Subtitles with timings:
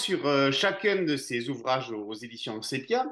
[0.00, 3.06] sur euh, chacun de ces ouvrages aux éditions Sepia.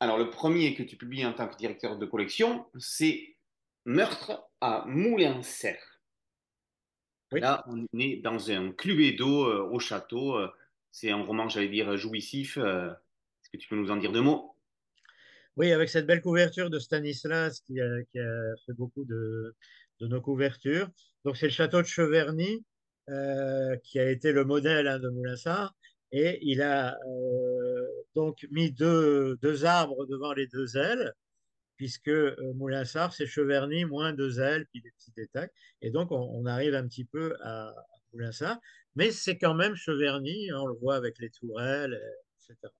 [0.00, 3.36] Alors, le premier que tu publies en tant que directeur de collection, c'est
[3.84, 6.00] Meurtre à Moulin-Serre.
[7.32, 7.40] Oui.
[7.40, 10.36] Là, on est dans un cluedo euh, au château.
[10.38, 10.48] Euh,
[10.90, 12.56] c'est un roman, j'allais dire, jouissif.
[12.56, 14.56] Euh, Est-ce que tu peux nous en dire deux mots?
[15.56, 19.54] Oui, avec cette belle couverture de Stanislas qui a, qui a fait beaucoup de,
[20.00, 20.88] de nos couvertures.
[21.24, 22.64] Donc, c'est le château de Cheverny
[23.10, 25.74] euh, qui a été le modèle hein, de Moulinsart.
[26.12, 31.12] Et il a euh, donc mis deux, deux arbres devant les deux ailes,
[31.76, 35.50] puisque euh, Moulinsart, c'est Cheverny moins deux ailes, puis des petits détails.
[35.82, 37.74] Et donc, on, on arrive un petit peu à, à
[38.12, 38.58] Moulinsart.
[38.96, 42.00] Mais c'est quand même Cheverny, on le voit avec les tourelles,
[42.48, 42.72] etc.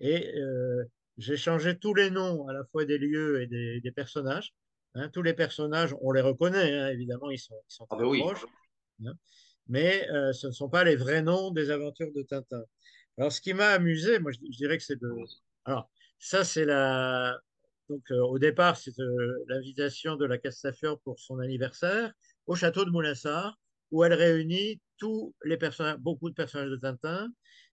[0.00, 0.84] Et euh,
[1.18, 4.54] j'ai changé tous les noms à la fois des lieux et des, des personnages.
[4.94, 8.04] Hein, tous les personnages, on les reconnaît, hein, évidemment, ils sont, ils sont Ah très
[8.04, 8.20] ben oui.
[8.20, 8.44] proches,
[9.04, 9.12] hein,
[9.68, 12.62] mais euh, ce ne sont pas les vrais noms des aventures de Tintin.
[13.18, 15.08] Alors, ce qui m'a amusé, moi, je, je dirais que c'est de...
[15.64, 17.38] Alors, ça, c'est la...
[17.88, 22.12] Donc, euh, au départ, c'est euh, l'invitation de la Castafiore pour son anniversaire
[22.46, 23.56] au château de Moulinsart,
[23.90, 27.28] où elle réunit tous les personnages, beaucoup de personnages de Tintin.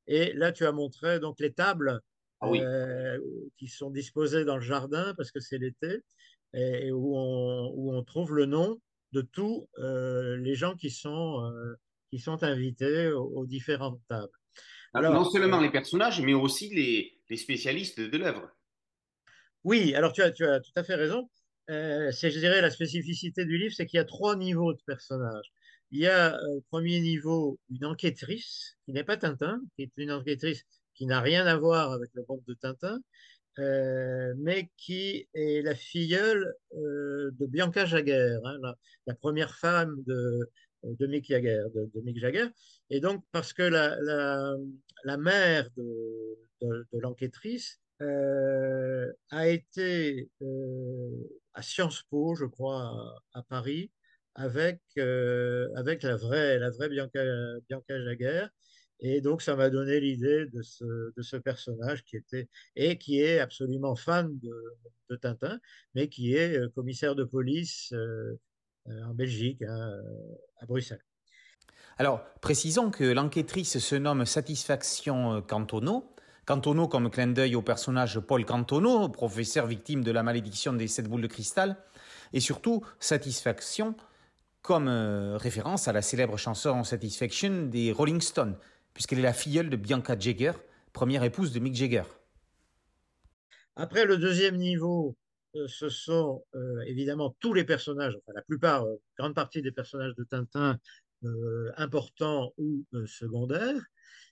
[0.08, 2.02] Et là, tu as montré donc les tables
[2.40, 2.62] Ah oui.
[3.58, 6.02] qui sont disposées dans le jardin parce que c'est l'été
[6.54, 8.80] et, et où, on, où on trouve le nom
[9.14, 11.76] de tous euh, les gens qui sont, euh,
[12.14, 14.38] qui sont invités aux, aux différentes tables.
[14.94, 18.48] Alors, non seulement euh, les personnages, mais aussi les, les spécialistes de l'œuvre.
[19.64, 21.28] oui, alors tu as, tu as tout à fait raison.
[21.72, 24.82] Euh, c'est, je dirais, la spécificité du livre, c'est qu'il y a trois niveaux de
[24.86, 25.52] personnages.
[25.90, 29.92] Il y a euh, au premier niveau une enquêtrice qui n'est pas Tintin, qui est
[29.98, 33.00] une enquêtrice qui n'a rien à voir avec le monde de Tintin,
[33.58, 38.76] euh, mais qui est la filleule de Bianca Jagger, hein, la,
[39.08, 40.52] la première femme de,
[40.84, 42.48] de Mick Jagger, de, Mick Jagger.
[42.90, 44.56] Et donc, parce que la, la,
[45.04, 53.44] la mère de, de, l'enquêtrice euh, a été euh, à Sciences Po, je crois, à,
[53.44, 53.92] Paris,
[54.36, 57.24] avec, euh, avec la vraie, la vraie Bianca,
[57.70, 58.48] Bianca Jagger.
[59.00, 63.20] Et donc, ça m'a donné l'idée de ce, de ce personnage qui était, et qui
[63.20, 64.54] est absolument fan de,
[65.10, 65.60] de Tintin,
[65.94, 68.38] mais qui est euh, commissaire de police euh, euh,
[68.88, 69.92] en Belgique, hein,
[70.60, 71.04] à Bruxelles.
[71.98, 76.14] Alors, précisons que l'enquêtrice se nomme Satisfaction Cantono.
[76.46, 81.08] Cantono comme clin d'œil au personnage Paul Cantono, professeur victime de la malédiction des sept
[81.08, 81.78] boules de cristal,
[82.34, 83.96] et surtout Satisfaction
[84.62, 88.58] comme euh, référence à la célèbre chanson Satisfaction des Rolling Stones,
[88.94, 90.54] puisqu'elle est la filleule de Bianca Jagger,
[90.94, 92.04] première épouse de Mick Jagger.
[93.76, 95.23] Après, le deuxième niveau, euh,
[95.68, 100.16] ce sont euh, évidemment tous les personnages, enfin la plupart, euh, grande partie des personnages
[100.16, 100.80] de Tintin
[101.24, 103.82] euh, importants ou euh, secondaires.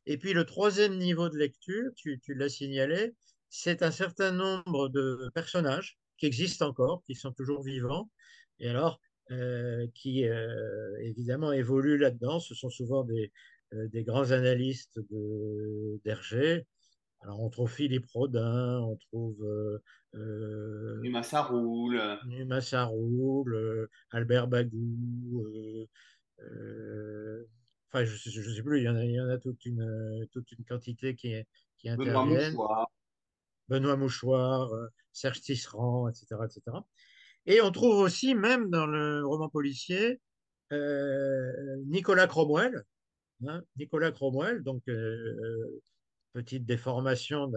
[0.06, 3.14] Et puis le troisième niveau de lecture, tu, l'as signalé,
[3.50, 8.10] c'est un certain nombre de personnages qui existent encore, qui sont toujours vivants,
[8.60, 9.00] et alors
[9.32, 12.40] euh, qui euh, évidemment évoluent là-dedans.
[12.40, 13.32] Ce sont souvent des,
[13.74, 15.00] euh, des grands analystes
[16.04, 16.66] d'Hergé.
[17.22, 19.48] Alors on trouve Philippe Rodin, on trouve
[20.16, 22.02] euh, euh, Numa, ça roule.
[22.28, 25.88] Numa Saroul, euh, Albert Bagou, euh,
[26.42, 27.46] euh,
[27.92, 30.28] enfin, je ne sais plus, il y en a, il y en a toute, une,
[30.32, 31.34] toute une quantité qui,
[31.78, 32.54] qui Benoît interviennent.
[32.54, 32.92] Mouchoir.
[33.70, 36.78] Benoît Mouchoir, euh, Serge Tisserand, etc., etc.
[37.46, 40.20] Et on trouve aussi, même dans le roman policier,
[40.72, 42.84] euh, Nicolas Cromwell,
[43.48, 45.82] hein, Nicolas Cromwell, donc euh,
[46.34, 47.52] petite déformation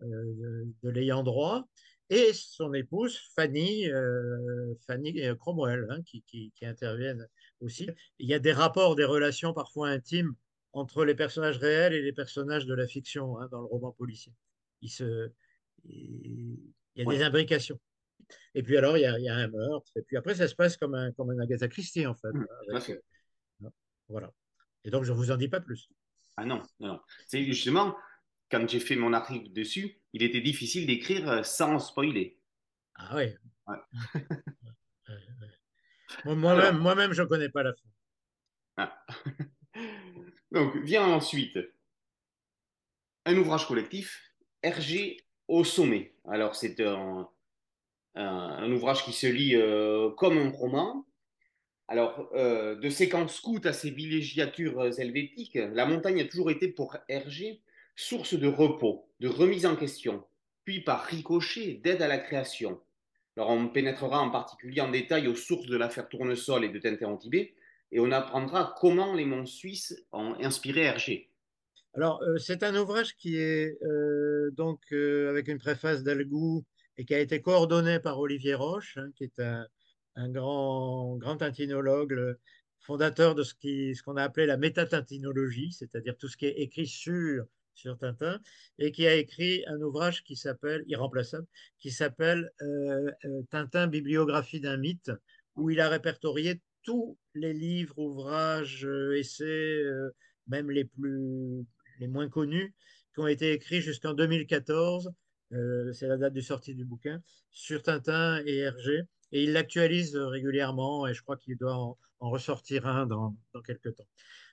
[0.00, 1.68] de, euh, de l'ayant droit,
[2.08, 7.26] et son épouse Fanny, euh, Fanny Cromwell, hein, qui, qui, qui, interviennent
[7.60, 7.88] aussi.
[8.18, 10.34] Il y a des rapports, des relations parfois intimes
[10.72, 14.32] entre les personnages réels et les personnages de la fiction hein, dans le roman policier.
[14.82, 15.30] Il, se,
[15.84, 16.60] il,
[16.94, 17.16] il y a Ouais.
[17.16, 17.80] des imbrications.
[18.54, 19.90] Et puis alors, il y, a, il y, a, un meurtre.
[19.96, 22.32] Et puis après, ça se passe comme un, comme un Agatha Christie, en fait.
[22.32, 22.90] Mmh, avec,
[23.62, 23.68] euh,
[24.08, 24.32] voilà.
[24.84, 25.88] Et donc, je ne vous en dis pas plus.
[26.36, 27.00] Ah non, non.
[27.26, 27.96] C'est justement,
[28.50, 32.38] quand j'ai fait mon article dessus, il était difficile d'écrire sans spoiler.
[32.94, 33.34] Ah oui.
[33.66, 33.76] Ouais.
[36.24, 37.88] Moi-même, moi-même, je ne connais pas la fin.
[38.78, 39.06] Ah.
[40.50, 41.58] Donc, vient ensuite
[43.24, 44.32] un ouvrage collectif,
[44.62, 46.14] Hergé au sommet.
[46.26, 47.28] Alors, c'est un,
[48.14, 51.06] un, un, ouvrage qui se lit euh, comme un roman.
[51.88, 56.96] Alors, euh, de camps scouts à ses villégiatures helvétiques, la montagne a toujours été pour
[57.08, 57.62] Hergé
[57.96, 60.24] source de repos, de remise en question,
[60.64, 62.80] puis par ricochet d'aide à la création.
[63.36, 67.10] Alors, on pénétrera en particulier en détail aux sources de l'affaire Tournesol et de Tintin
[67.10, 67.54] au Tibet,
[67.92, 71.30] et on apprendra comment les monts suisses ont inspiré Hergé.
[71.94, 76.64] Alors, euh, c'est un ouvrage qui est euh, donc euh, avec une préface d'Algou
[76.98, 82.36] et qui a été coordonné par Olivier Roche, hein, qui est un, grand, grand tintinologue,
[82.80, 87.44] fondateur de ce qu'on a appelé la métatintinologie, c'est-à-dire tout ce qui est écrit sur,
[87.76, 88.40] sur Tintin,
[88.78, 91.46] et qui a écrit un ouvrage qui s'appelle, irremplaçable,
[91.78, 95.12] qui s'appelle euh, euh, Tintin, bibliographie d'un mythe,
[95.54, 99.82] où il a répertorié tous les livres, ouvrages, euh, essais,
[100.46, 101.64] même les plus,
[102.00, 102.74] les moins connus,
[103.14, 105.10] qui ont été écrits jusqu'en 2014.
[105.52, 109.02] euh, c'est la date de sortie du bouquin, sur Tintin et Hergé.
[109.32, 113.62] Et il l'actualise régulièrement et je crois qu'il doit en, en ressortir un dans, dans
[113.62, 114.06] quelques temps.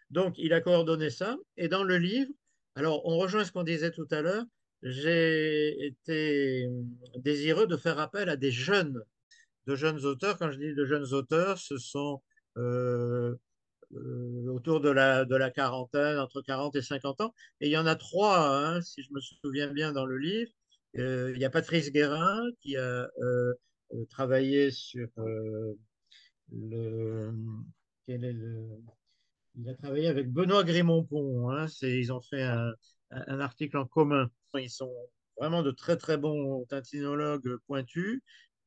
[0.09, 1.37] Donc, il a coordonné ça.
[1.57, 2.31] Et dans le livre,
[2.75, 4.45] alors on rejoint ce qu'on disait tout à l'heure,
[4.83, 6.67] j'ai été
[7.17, 9.01] désireux de faire appel à des jeunes,
[9.67, 10.37] de jeunes auteurs.
[10.37, 12.21] Quand je dis de jeunes auteurs, ce sont
[12.57, 13.35] euh,
[13.93, 17.33] euh, autour de la, quarantaine, entre 40 et 50 ans.
[17.61, 20.51] Et il y en a trois, hein, si je me souviens bien, dans le livre.
[20.97, 23.07] Euh, il y a Patrice Guérin qui a
[24.09, 25.07] travaillé sur
[26.51, 27.33] le,
[28.05, 28.67] quel est le,
[29.55, 31.51] il a travaillé avec Benoît Grémont-Pont.
[31.51, 34.29] Hein, ils ont fait un, article en commun.
[34.55, 34.93] Ils sont
[35.37, 38.21] vraiment de très très bons tintinologues pointus,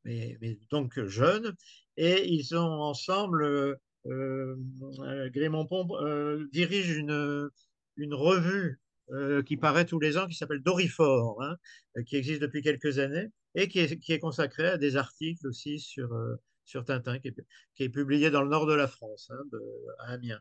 [0.04, 0.38] mais,
[0.70, 1.54] donc jeunes,
[1.96, 3.44] et ils sont ensemble.
[3.44, 7.50] Euh, euh, Grémont-Pont euh, dirige une,
[7.96, 8.80] une revue
[9.12, 11.56] euh, qui paraît tous les ans, qui s'appelle Dorifort, hein,
[12.06, 15.78] qui existe depuis quelques années et qui est, qui est consacrée à des articles aussi
[15.78, 16.34] sur, euh,
[16.64, 17.36] sur Tintin, qui est,
[17.76, 19.58] qui publié dans le nord de la France, hein,
[20.00, 20.40] à Amiens.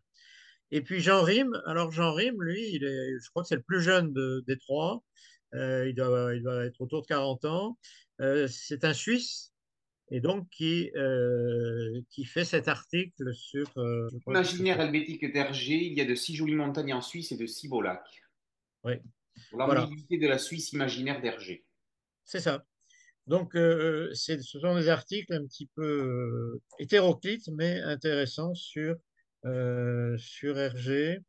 [0.71, 3.61] Et puis Jean Rime, alors Jean Rime, lui, il est, je crois que c'est le
[3.61, 5.03] plus jeune de, des trois,
[5.53, 7.77] euh, il, doit, il doit être autour de 40 ans.
[8.21, 9.53] Euh, c'est un Suisse
[10.11, 13.67] et donc qui, euh, qui fait cet article sur...
[14.27, 17.67] L'imaginaire helvétique d'Hergé, il y a de si jolies montagnes en Suisse et de si
[17.67, 18.23] beaux lacs.
[18.83, 18.93] Oui.
[19.49, 19.87] Pour la voilà.
[19.87, 21.65] de la Suisse imaginaire d'Hergé.
[22.23, 22.65] C'est ça.
[23.27, 24.13] Donc, ce
[24.43, 28.95] sont des articles un petit peu hétéroclites, mais intéressants sur,
[29.45, 31.19] euh, sur Hergé.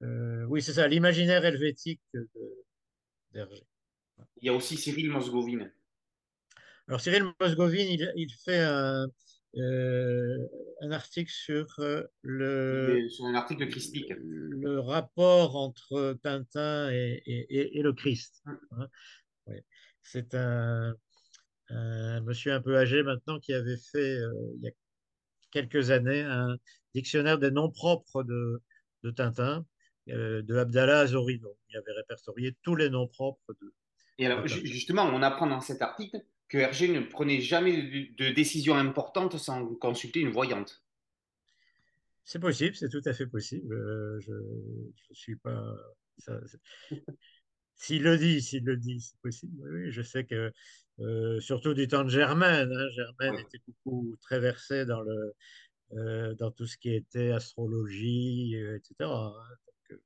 [0.00, 2.02] oui, c'est ça, l'imaginaire helvétique
[3.32, 3.64] d'Hergé.
[4.40, 5.72] Il y a aussi Cyril Mosgovine.
[6.88, 9.06] Alors, Cyril Mosgovine, il, il fait un,
[9.56, 10.48] euh,
[10.80, 11.66] un, article sur
[12.22, 14.10] le, sur un article christique.
[14.18, 18.42] le rapport entre Tintin et, et, et le Christ.
[18.46, 18.88] Hein.
[19.46, 19.56] Oui.
[20.02, 20.94] C'est un,
[21.68, 24.72] un, monsieur un peu âgé maintenant qui avait fait, euh, il y a
[25.52, 26.56] quelques années, un
[26.94, 28.60] dictionnaire des noms propres de,
[29.04, 29.64] de Tintin,
[30.08, 31.56] euh, de Abdallah Azorino.
[31.70, 33.72] Il avait répertorié tous les noms propres de.
[34.18, 38.30] Et alors, justement, on apprend dans cet article que Hergé ne prenait jamais de, de
[38.30, 40.82] décision importante sans consulter une voyante.
[42.24, 43.74] C'est possible, c'est tout à fait possible.
[43.74, 45.64] Euh, je ne suis pas.
[47.74, 49.60] S'il le dit, s'il le dit, c'est possible.
[49.60, 50.52] Oui, je sais que,
[51.02, 55.34] euh, surtout du temps de Germaine, hein, Germaine était beaucoup très versé dans, le,
[55.94, 58.94] euh, dans tout ce qui était astrologie, euh, etc.
[59.00, 59.32] Hein.
[59.90, 60.00] Donc,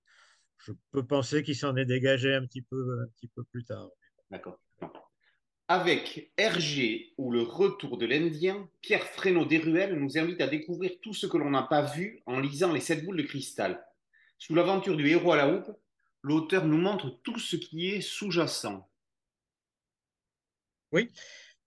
[0.59, 3.89] je peux penser qu'il s'en est dégagé un petit peu, un petit peu plus tard.
[4.31, 4.59] D'accord.
[5.69, 11.13] Avec Hergé ou le retour de l'Indien, Pierre Fresneau Desruelles nous invite à découvrir tout
[11.13, 13.85] ce que l'on n'a pas vu en lisant Les Sept Boules de Cristal.
[14.39, 15.77] Sous l'aventure du héros à la houppe,
[16.23, 18.89] l'auteur nous montre tout ce qui est sous-jacent.
[20.93, 21.11] Oui.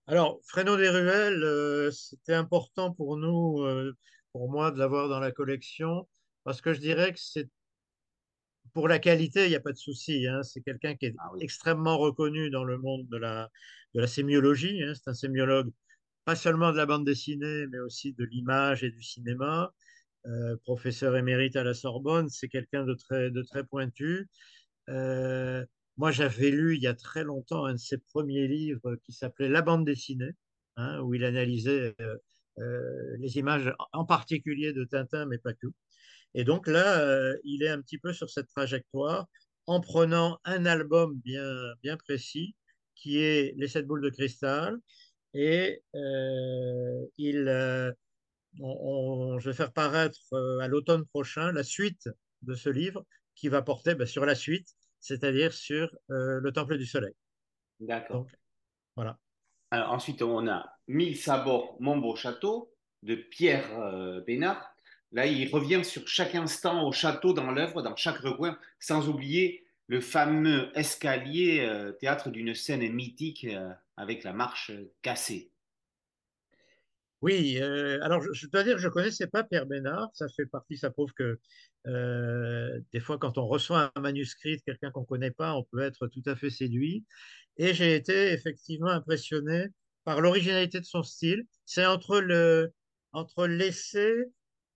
[0.08, 3.96] Alors, Fresneau Desruelles, euh, c'était important pour nous, euh,
[4.32, 6.08] pour moi, de l'avoir dans la collection,
[6.44, 7.50] parce que je dirais que c'est
[8.74, 10.28] pour la qualité, il n'y a pas de souci.
[10.28, 10.44] Hein.
[10.44, 11.40] C'est quelqu'un qui est ah oui.
[11.42, 13.50] extrêmement reconnu dans le monde de la,
[13.94, 14.82] de la sémiologie.
[14.84, 14.94] Hein.
[14.96, 15.72] C'est un sémiologue,
[16.26, 19.74] pas seulement de la bande dessinée, mais aussi de l'image et du cinéma.
[20.28, 24.28] Euh, professeur émérite à la Sorbonne, c'est quelqu'un de très, de très pointu.
[24.90, 25.66] Euh,
[26.00, 29.50] moi, j'avais lu il y a très longtemps un de ses premiers livres qui s'appelait
[29.50, 30.32] La bande dessinée,
[30.78, 32.16] hein, où il analysait euh,
[32.60, 35.68] euh, les images, en particulier de Tintin, mais pas que.
[36.36, 39.28] Et donc là, euh, il est un petit peu sur cette trajectoire
[39.66, 41.52] en prenant un album bien,
[41.84, 42.56] bien précis
[42.96, 44.78] qui est Les sept boules de cristal.
[45.34, 45.84] Et
[47.18, 47.94] il,
[48.62, 52.08] on, je vais faire paraître à l'automne prochain la suite
[52.42, 56.86] de ce livre qui va porter ben, sur la suite, c'est-à-dire sur le Temple du
[56.86, 57.14] Soleil.
[57.80, 58.28] D'accord.
[58.96, 59.18] Voilà.
[59.72, 64.76] Alors, ensuite, on a Mille sabords, mon beau château de Pierre Bénard.
[65.12, 69.66] Là, il revient sur chaque instant au château dans l'œuvre, dans chaque recoin, sans oublier
[69.88, 75.52] le fameux escalier, euh, théâtre d'une scène mythique euh, avec la marche cassée.
[77.22, 80.28] Oui, euh, alors je, je, dois dire que je ne connaissais pas Pierre Bénard, ça
[80.30, 81.40] fait partie, ça prouve que
[81.88, 85.64] Euh, des fois, quand on reçoit un manuscrit de quelqu'un qu'on ne connaît pas, on
[85.64, 87.06] peut être tout à fait séduit.
[87.58, 89.68] Et j'ai été effectivement impressionné
[90.04, 91.46] par l'originalité de son style.
[91.66, 92.74] C'est entre le,
[93.12, 94.14] entre l'essai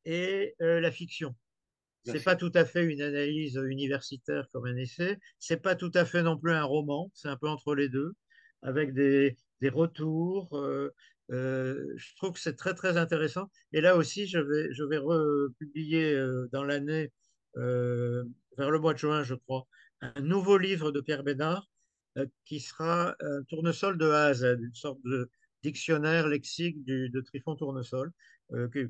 [0.05, 1.35] et euh, la fiction.
[2.05, 5.17] C'est pas tout à fait une analyse universitaire comme un essai.
[5.39, 7.09] C'est pas tout à fait non plus un roman.
[7.13, 8.13] C'est un peu entre les deux,
[8.61, 10.57] avec des, des retours.
[10.57, 10.93] euh,
[11.33, 13.49] euh, je trouve que c'est très très intéressant.
[13.71, 17.11] Et là aussi, je vais je vais republier euh, dans l'année
[17.57, 18.23] euh,
[18.57, 19.67] vers le mois de juin, je crois,
[20.01, 21.67] un nouveau livre de Pierre Bénard
[22.45, 25.31] qui sera un tournesol de A à Z, une sorte de
[25.63, 28.11] dictionnaire lexique du, de Trifon Tournesol,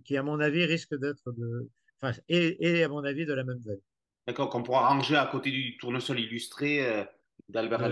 [0.04, 1.70] qui à mon avis risque d'être de
[2.02, 3.80] Enfin, et, et, à mon avis, de la même veine.
[4.28, 7.08] D'accord, qu'on pourra ranger à côté du tournesol illustré
[7.48, 7.90] d'Albert.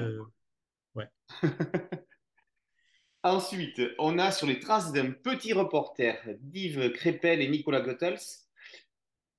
[0.95, 1.07] Ouais.
[3.23, 8.47] Ensuite, on a sur les traces d'un petit reporter, d'Yves Crépel et Nicolas Goethals.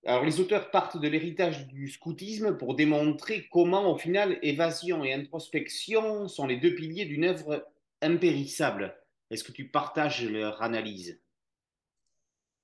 [0.04, 5.12] Alors, les auteurs partent de l'héritage du scoutisme pour démontrer comment, au final, évasion et
[5.12, 7.66] introspection sont les deux piliers d'une œuvre
[8.02, 8.96] impérissable.
[9.30, 11.20] Est-ce que tu partages leur analyse?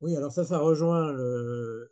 [0.00, 1.90] Oui, alors ça, ça rejoint le,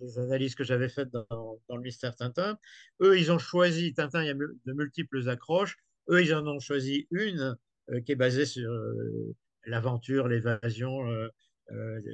[0.00, 2.58] les analyses que j'avais faites dans, dans, le mystère Tintin.
[3.00, 5.78] Eux, ils ont choisi, Tintin, il y a de multiples accroches.
[6.10, 7.56] Eux, ils en ont choisi une
[8.04, 9.34] qui est basée sur euh,
[9.66, 11.28] l'aventure, l'évasion, euh,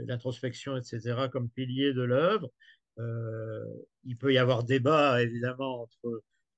[0.07, 2.51] l'introspection, etc., comme pilier de l'œuvre.
[4.05, 5.89] il peut y avoir débat, évidemment,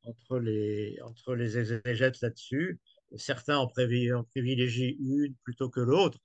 [0.05, 2.79] entre, les, entre les exégètes là-dessus.
[3.17, 6.19] Certains en, en privilégient une plutôt que l'autre.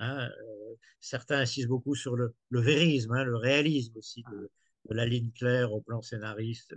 [0.00, 4.50] Hein, euh, certains insistent beaucoup sur le, le vérisme, hein, le réalisme aussi de,
[4.88, 6.74] la ligne claire au plan scénariste,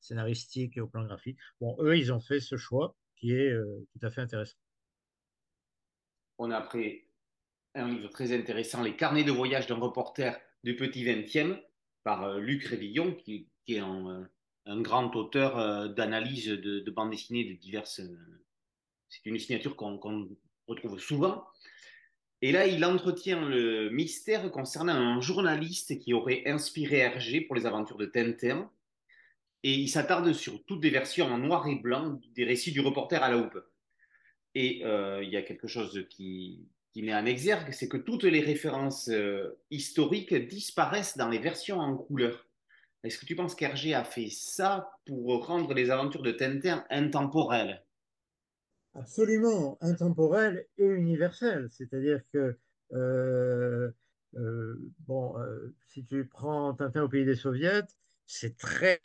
[0.00, 1.38] scénaristique et au plan graphique.
[1.60, 4.58] Bon, eux, ils ont fait ce choix qui est euh, tout à fait intéressant.
[6.44, 7.04] On a après
[7.76, 11.56] un livre très intéressant, Les carnets de voyage d'un reporter du petit 20e,
[12.02, 14.28] par euh, Luc Révillon, qui, est un,
[14.66, 18.00] un, grand auteur euh, d'analyse de, de bande dessinée de diverses.
[18.00, 18.44] euh,
[19.08, 21.46] C'est une signature qu'on qu retrouve souvent.
[22.40, 27.66] Et là, il entretient le mystère concernant un journaliste qui aurait inspiré Hergé pour les
[27.66, 28.68] aventures de Tintin.
[29.62, 33.22] Et il s'attarde sur toutes les versions en noir et blanc des récits du reporter
[33.22, 33.60] à la houppe.
[34.54, 38.24] Et euh, il y a quelque chose qui, qui met en exergue, c'est que toutes
[38.24, 42.46] les références euh, historiques disparaissent dans les versions en couleur.
[43.02, 47.82] Est-ce que tu penses qu'Hergé a fait ça pour rendre les aventures de Tintin intemporelles?
[48.94, 51.68] Absolument intemporel et universel.
[51.70, 52.58] C'est-à-dire que,
[52.92, 53.90] euh,
[55.00, 55.34] bon,
[55.88, 57.82] si tu prends Tintin au pays des soviets,
[58.26, 59.00] c'est très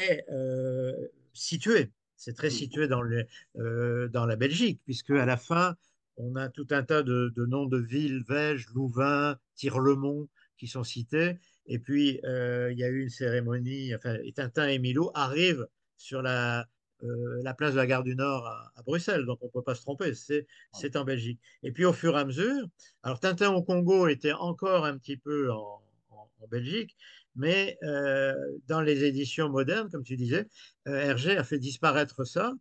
[1.33, 1.91] situé.
[2.17, 3.25] C'est très situé dans, les,
[3.57, 5.75] euh, dans la Belgique, puisque à la fin,
[6.17, 10.83] on a tout un tas de, de noms de villes, Vège, Louvain, Tirlemont, qui sont
[10.83, 11.37] cités.
[11.67, 15.67] Et puis, euh, il y a eu une cérémonie, enfin, et Tintin et Milou arrivent
[15.95, 16.67] sur la,
[17.03, 19.61] euh, la place de la gare du Nord à, à Bruxelles, donc on ne peut
[19.61, 21.39] pas se tromper, c'est en Belgique.
[21.61, 22.67] Et puis au fur et à mesure,
[23.03, 26.95] alors Tintin au Congo était encore un petit peu en, en, en Belgique,
[27.37, 28.33] mais euh,
[28.67, 30.47] dans les éditions modernes, comme tu disais,
[30.87, 32.53] euh, Hergé a fait disparaître ça.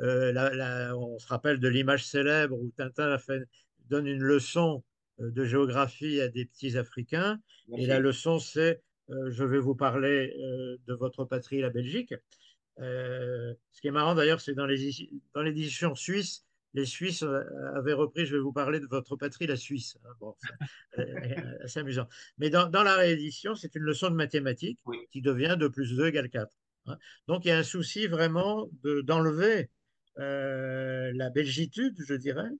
[0.00, 3.42] Euh, la, la, on se rappelle de l'image célèbre où Tintin a fait,
[3.88, 4.82] donne une leçon
[5.18, 7.38] de géographie à des petits Africains,
[7.76, 8.80] et la leçon c'est
[9.28, 10.32] je vais vous parler
[10.86, 12.14] de votre patrie, la Belgique.
[12.80, 17.24] Euh, ce qui est marrant d'ailleurs, c'est dans les dans l'édition suisse, les Suisses
[17.74, 19.98] avaient repris, je vais vous parler de votre patrie, la Suisse.
[20.20, 20.34] Bon,
[20.94, 22.08] c'est assez amusant.
[22.38, 24.98] Mais dans, dans la réédition, c'est une leçon de mathématiques oui.
[25.10, 26.56] qui devient 2 plus 2 égale 4.
[26.86, 26.98] Hein.
[27.26, 28.68] Donc il y a un souci vraiment
[29.04, 32.50] d'enlever de, euh, la belgitude, je dirais.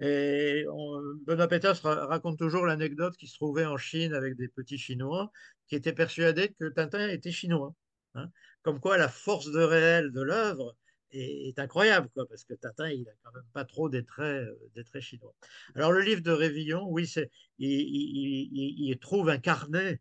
[0.00, 4.78] Et on, Benoît Peters raconte toujours l'anecdote qui se trouvait en Chine avec des petits
[4.78, 5.30] Chinois
[5.68, 7.74] qui étaient persuadés que Tintin était chinois.
[8.14, 8.28] Hein
[8.62, 10.76] comme quoi la force de réel de l'œuvre
[11.12, 14.48] est, est, incroyable, quoi, parce que Tintin, il n'a quand même pas trop des traits,
[14.74, 15.34] des traits chinois.
[15.74, 20.00] Alors, le livre de Révillon, oui, c'est, il, il, il, trouve un carnet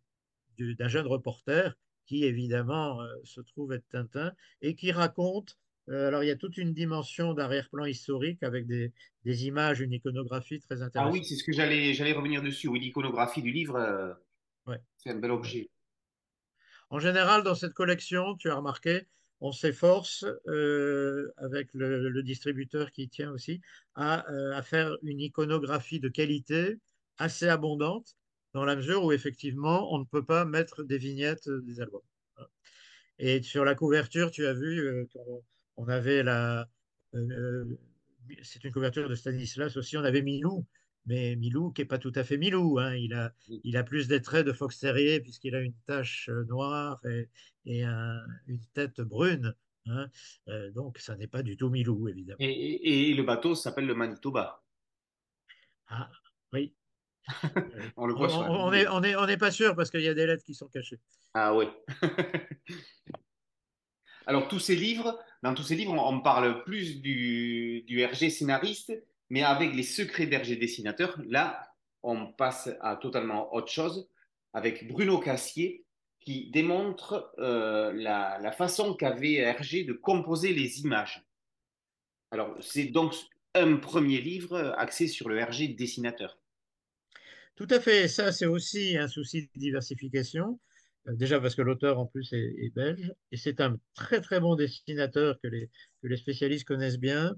[0.57, 1.75] d'un jeune reporter
[2.05, 5.57] qui, évidemment, euh, se trouve être Tintin et qui raconte.
[5.89, 8.91] Euh, alors, il y a toute une dimension d'arrière-plan historique avec des,
[9.23, 11.13] des, images, une iconographie très intéressante.
[11.13, 12.67] Ah oui, c'est ce que j'allais revenir dessus.
[12.67, 14.13] Oui, l'iconographie du livre, euh,
[14.67, 14.79] ouais.
[14.97, 15.69] c'est un bel objet.
[16.89, 19.07] En général, dans cette collection, tu as remarqué,
[19.41, 23.59] on s'efforce, euh, avec le, distributeur qui tient aussi,
[23.95, 26.77] à, euh, à, faire une iconographie de qualité
[27.17, 28.15] assez abondante,
[28.53, 32.01] dans la mesure où effectivement, on ne peut pas mettre des vignettes des albums.
[33.17, 35.07] Et sur la couverture, tu as vu euh,
[35.77, 36.67] on avait la.
[38.43, 40.65] c'est une couverture de Stanislas aussi, on avait Milou
[41.05, 42.79] mais Milou qui n'est pas tout à fait Milou.
[42.79, 42.95] Hein.
[42.95, 46.43] Il, a, il a plus des traits de fox terrier puisqu'il a une tache euh,
[46.45, 47.27] noire et,
[47.65, 49.55] et un- une tête brune.
[49.87, 50.07] hein.
[50.47, 52.37] Euh, donc, ça n'est pas du tout Milou, évidemment.
[52.39, 54.63] Et, et- et le bateau s'appelle le Manitoba.
[55.87, 56.09] Ah,
[56.53, 56.73] oui.
[56.73, 56.73] oui.
[57.97, 58.89] On le On voit sur on- on vidéo.
[58.89, 60.67] est, on est, on n'est pas sûr parce qu'il y a des lettres qui sont
[60.69, 60.99] cachées.
[61.33, 61.67] Ah ouais.
[64.27, 68.29] Alors, tous ces livres, dans tous ces livres, on, on parle plus du, du RG
[68.29, 68.93] scénariste,
[69.31, 71.73] mais avec les secrets d'RG dessinateur, là,
[72.03, 74.09] on passe à totalement autre chose
[74.51, 75.85] avec Bruno Cassier
[76.19, 81.25] qui démontre euh, la, façon qu'avait RG de composer les images.
[82.31, 83.15] Alors, c'est donc
[83.55, 86.37] un premier livre axé sur le RG dessinateur.
[87.55, 88.09] Tout à fait.
[88.09, 90.59] Ça, c'est aussi un souci de diversification.
[91.07, 93.13] Euh, Déjà parce que l'auteur, en plus, est, belge.
[93.31, 97.33] Et c'est un très, très bon dessinateur que les spécialistes connaissent bien.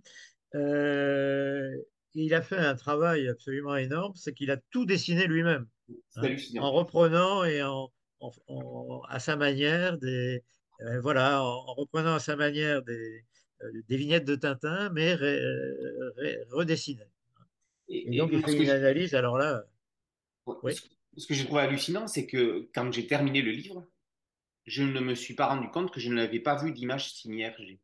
[0.56, 1.76] Euh,
[2.14, 4.14] il a fait un travail absolument énorme.
[4.16, 5.68] C'est qu'il a tout dessiné lui-même,
[6.16, 6.22] hein,
[6.60, 10.44] en reprenant et en, en- en- à sa manière des,
[10.82, 13.26] euh, voilà, en, en reprenant à sa manière des,
[13.64, 15.40] euh, des vignettes de Tintin, mais ré-
[16.18, 17.04] ré- redessinées.
[17.88, 19.16] Et Et, et donc, il fait une je- analyse.
[19.16, 19.64] Alors là,
[20.48, 20.74] ce oui.
[21.18, 23.88] ce que j'ai trouvé hallucinant, c'est que quand j'ai terminé le livre,
[24.66, 27.80] je ne me suis pas rendu compte que je n'avais pas vu d'image signée RG.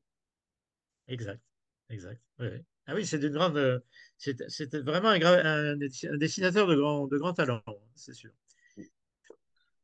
[1.08, 1.42] Exact,
[1.90, 2.22] exact.
[2.40, 2.48] Oui.
[2.88, 3.80] Ah oui, c'est d'une grande, euh,
[4.18, 5.76] c'est- c'était vraiment un,
[6.18, 8.32] dessinateur de grand, de grand talent, hein, c'est sûr.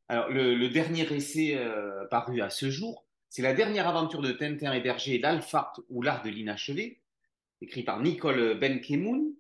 [0.07, 4.31] Alors, le, le dernier essai euh, paru à ce jour, c'est la dernière aventure de
[4.31, 7.01] Tintin et d'Hergé, l'Alpharte ou l'art de l'inachevé,
[7.61, 9.33] écrit par Nicole Benkemoun.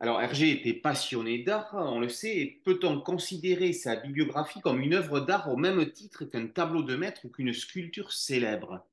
[0.00, 4.94] Alors, Hergé était passionné d'art, on le sait, et peut-on considérer sa bibliographie comme une
[4.94, 8.86] œuvre d'art au même titre qu'un tableau de maître ou qu'une sculpture célèbre?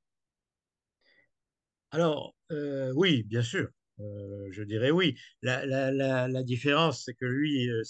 [1.91, 5.17] Alors, euh, oui, bien sûr, euh, je dirais oui.
[5.41, 7.83] La, différence, c'est que lui, euh,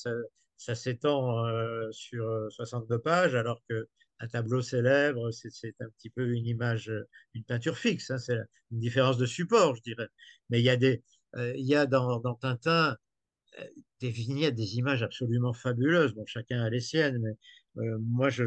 [0.57, 3.87] ça, s'étend euh, sur euh, 62 pages, alors que
[4.19, 6.91] un tableau célèbre, c'est un petit peu une image,
[7.35, 8.09] une peinture fixe.
[8.09, 8.37] hein, c'est
[8.71, 10.07] une différence de support, je dirais.
[10.49, 11.03] Mais il y a des,
[11.37, 12.97] il y a dans, Tintin
[14.01, 16.13] des vignettes, des images absolument fabuleuses.
[16.13, 18.43] Bon, chacun a les siennes, mais moi, je,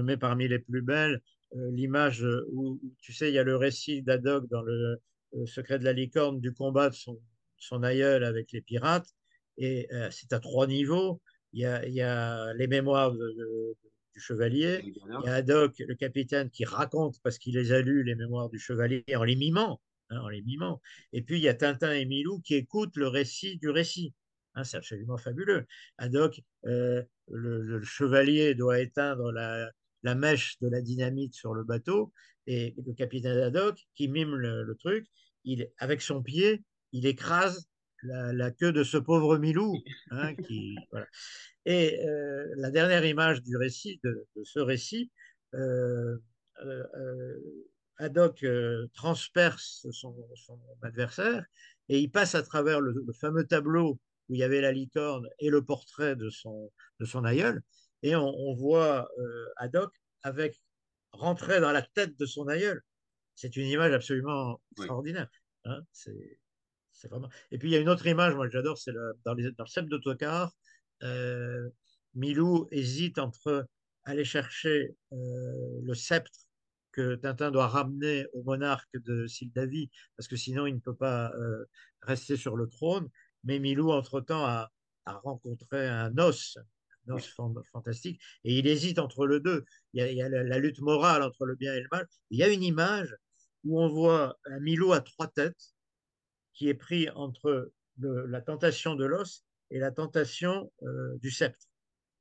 [0.00, 1.22] mets parmi les plus belles
[1.54, 5.00] l'image où, où, tu sais, il y a le récit d'Adog dans le,
[5.32, 7.20] le, Secret de la licorne du combat de son,
[7.58, 9.08] son aïeul avec les pirates.
[9.58, 11.20] Et euh, c'est à trois niveaux.
[11.52, 13.76] Il y a, il y a les mémoires de, de,
[14.14, 14.80] du chevalier.
[14.84, 18.48] Il y a Haddock, le capitaine, qui raconte, parce qu'il les a lus, les mémoires
[18.48, 19.80] du chevalier, en les mimant.
[20.10, 20.80] Hein, en les mimant.
[21.12, 24.14] Et puis il y a Tintin et Milou qui écoutent le récit du récit.
[24.54, 25.66] Hein, c'est absolument fabuleux.
[26.00, 29.70] Euh, le, le, chevalier doit éteindre la,
[30.06, 32.12] la, mèche de la dynamite sur le bateau,
[32.46, 35.06] et le capitaine Haddock, qui mime le, le truc,
[35.44, 37.68] il, avec son pied, il écrase
[38.02, 39.74] la, la queue de ce pauvre Milou.
[40.10, 41.06] Hein, qui, voilà.
[41.64, 45.10] Et euh, la dernière image du récit, de, de ce récit,
[45.54, 46.16] euh,
[47.98, 51.44] Haddock euh, transperce son, son, adversaire
[51.88, 55.28] et il passe à travers le, le, fameux tableau où il y avait la licorne
[55.38, 57.62] et le portrait de son, de son aïeul.
[58.02, 60.60] Et on, on voit euh, Haddock avec
[61.12, 62.82] rentrer dans la tête de son aïeul.
[63.34, 65.28] C'est une image absolument extraordinaire.
[65.64, 65.82] Hein
[66.96, 67.28] c'est vraiment.
[67.50, 69.52] Et puis il y a une autre image, moi que j'adore, c'est le, dans, les,
[69.52, 70.52] dans le sceptre d'autocar.
[71.02, 71.68] Euh,
[72.14, 73.66] Milou hésite entre
[74.04, 76.46] aller chercher euh, le sceptre
[76.92, 81.30] que Tintin doit ramener au monarque de Sildavie, parce que sinon il ne peut pas
[81.34, 81.66] euh,
[82.00, 83.08] rester sur le trône.
[83.44, 84.70] Mais Milou, entre-temps, a,
[85.04, 86.56] a, rencontré un os,
[87.08, 87.34] un os
[87.72, 89.64] fantastique, et il hésite entre le deux.
[89.92, 91.88] Il y a, il y a la, la, lutte morale entre le bien et le
[91.90, 92.06] mal.
[92.30, 93.14] Il y a une image
[93.64, 95.74] où on voit un Milou à trois têtes,
[96.52, 101.66] qui est pris entre le, la tentation de l'os et la tentation euh, du sceptre.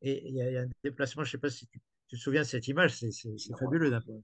[0.02, 2.22] Et il y, y, a un déplacement, je ne sais pas si tu, tu, te
[2.22, 3.12] souviens de cette image, c'est
[3.60, 4.22] fabuleux d'un point.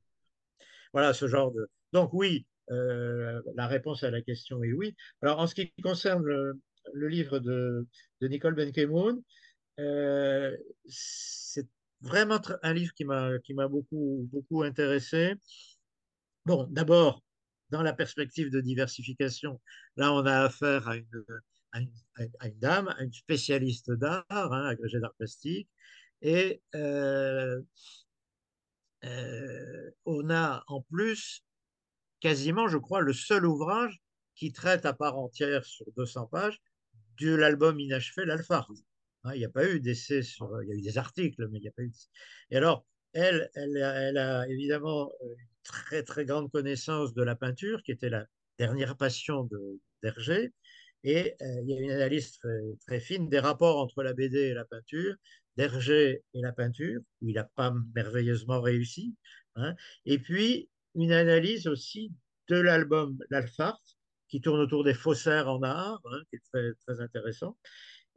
[0.93, 1.67] Voilà, ce genre de.
[1.93, 4.95] Donc, oui, euh, la réponse à la question est oui.
[5.21, 6.59] Alors, en ce qui concerne le,
[6.93, 7.87] le livre de,
[8.21, 9.21] de Nicole Benkemoun,
[9.79, 10.55] euh,
[10.87, 11.67] c'est
[12.01, 15.35] vraiment un livre qui m'a beaucoup, intéressé.
[16.45, 17.23] Bon, d'abord,
[17.69, 19.61] dans la perspective de diversification,
[19.95, 21.07] là, on a affaire à une,
[22.55, 25.69] dame, à une spécialiste d'art, hein, agrégée d'art plastique,
[26.21, 27.61] et euh,
[29.05, 31.43] euh, on a en plus
[32.19, 33.99] quasiment, je crois, le seul ouvrage
[34.35, 36.61] qui traite à part entière sur 200 pages
[37.19, 38.71] de l'album inachevé, l'Alphard.
[39.23, 41.59] Hein, il n'y a pas eu d'essai sur, il y a eu des articles, mais
[41.59, 41.91] il n'y a pas eu.
[42.49, 47.91] Et alors, elle, elle, a évidemment une très très grande connaissance de la peinture, qui
[47.91, 48.25] était la
[48.57, 49.47] dernière passion
[50.01, 50.53] d'Hergé.
[51.03, 52.39] Et il y a une analyse
[52.85, 55.15] très, fine des rapports entre la BD et la peinture,
[55.57, 59.15] d'Hergé et la peinture, où il n'a pas merveilleusement réussi.
[59.55, 59.75] Hein.
[60.05, 62.11] Et puis, une analyse aussi
[62.47, 63.81] de l'album L'Alphart,
[64.27, 67.57] qui tourne autour des faussaires en art, hein, qui est très, très intéressant,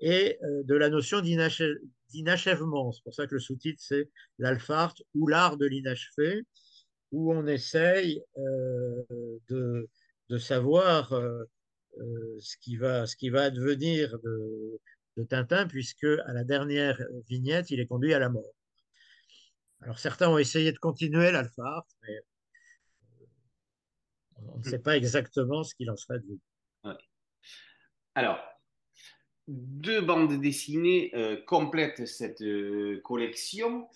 [0.00, 2.92] et euh, de la notion d'inachèvement.
[2.92, 6.42] C'est pour ça que le sous-titre, c'est L'Alphart ou l'art de l'inachevé,
[7.12, 9.02] où on essaye euh,
[9.48, 9.88] de,
[10.38, 11.44] savoir euh,
[12.40, 14.80] ce, qui va, ce advenir de,
[15.28, 18.52] Tintin, puisque à la dernière vignette, il est conduit à la mort.
[19.80, 22.20] Alors certains ont essayé de continuer l'Alphart, mais
[24.48, 26.40] on ne sait pas exactement ce qu'il en serait de lui.
[28.16, 28.38] Alors,
[29.48, 33.88] deux bandes dessinées euh, complètent cette euh, collection.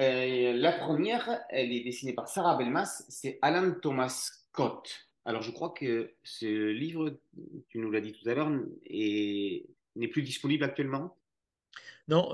[0.00, 5.08] Euh, la première, elle est dessinée par Sarah Belmas, c'est Alan Thomas Scott.
[5.24, 7.18] Alors, je crois que ce livre,
[7.68, 11.16] tu nous l'as dit tout à l'heure, n'est plus disponible actuellement?
[12.08, 12.28] Non,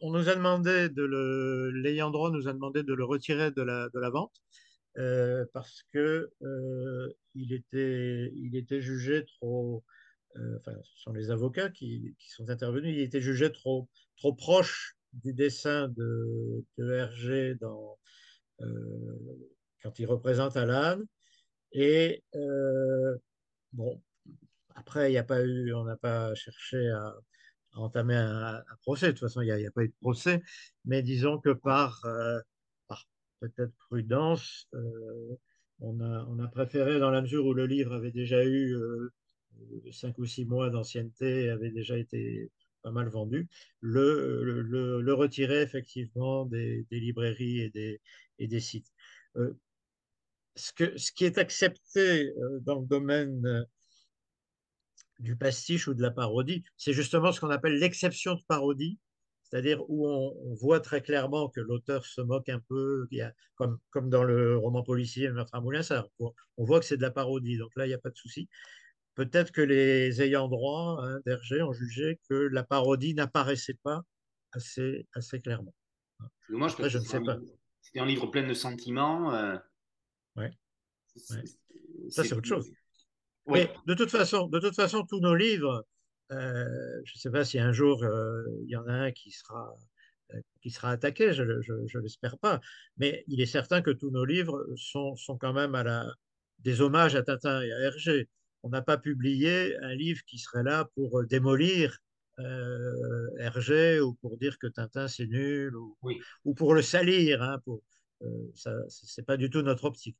[0.00, 3.62] on nous a demandé de le, l'ayant droit nous a demandé de le retirer de
[3.62, 4.42] la, vente.
[4.98, 9.84] Euh, parce que euh, il, était, il était jugé trop,
[10.36, 14.96] euh, enfin, ce sont les avocats qui, sont intervenus, il était jugé trop, trop proche
[15.12, 17.98] du dessin de, de Hergé dans,
[19.82, 21.00] quand il représente Alan.
[21.72, 22.22] Et
[23.72, 24.00] bon,
[24.74, 27.14] après, il n'y a pas eu, on n'a pas cherché à,
[27.74, 29.06] entamer un, procès.
[29.06, 30.42] De toute façon, il n'y a, pas eu de procès.
[30.84, 32.02] Mais disons que par,
[33.40, 34.68] peut-être prudence.
[34.74, 35.36] Euh,
[35.80, 38.76] on a préféré, dans la mesure où le livre avait déjà eu
[39.60, 42.50] euh, cinq ou six mois d'ancienneté et avait déjà été
[42.82, 43.48] pas mal vendu,
[43.80, 48.00] le, le, retirer effectivement des, librairies et des,
[48.38, 48.90] et des sites.
[49.36, 49.52] Euh,
[50.56, 53.66] ce, que, ce qui est accepté dans le domaine
[55.18, 58.98] du pastiche ou de la parodie, c'est justement ce qu'on appelle l'exception de parodie,
[59.50, 64.08] c'est-à-dire où on, voit très clairement que l'auteur se moque un peu, a, comme, comme
[64.08, 66.08] dans le roman policier Meurtre à Moulinsart.
[66.18, 68.48] On voit que c'est de la parodie, donc là, il n'y a pas de souci.
[69.20, 74.00] Peut-être que les ayants droit hein, d'Hergé ont jugé que la parodie n'apparaissait pas
[74.52, 75.74] assez, assez clairement.
[76.48, 77.36] Moi, je, je ne sais pas.
[77.82, 79.34] C'était un livre plein de sentiments.
[79.34, 79.58] Euh...
[80.36, 80.50] Ouais.
[81.32, 81.44] ouais.
[82.08, 82.72] Ça, c'est autre chose.
[83.44, 83.68] Ouais.
[83.68, 85.86] Mais de toute façon, de toute façon, tous nos livres,
[86.32, 86.64] euh,
[87.04, 89.70] je ne sais pas si un jour euh, il y en a un qui sera,
[90.32, 92.58] euh, qui sera attaqué, je ne l'espère pas,
[92.96, 96.10] mais il est certain que tous nos livres sont, sont quand même à la,
[96.60, 98.26] des hommages à Tintin et à Hergé.
[98.62, 101.98] On n'a pas publié un livre qui serait là pour démolir
[102.38, 106.20] euh, Hergé ou pour dire que Tintin c'est nul ou, oui.
[106.44, 107.42] ou, pour le salir.
[107.42, 107.82] Hein, pour,
[108.22, 110.16] euh, ça, c'est pas du tout notre optique.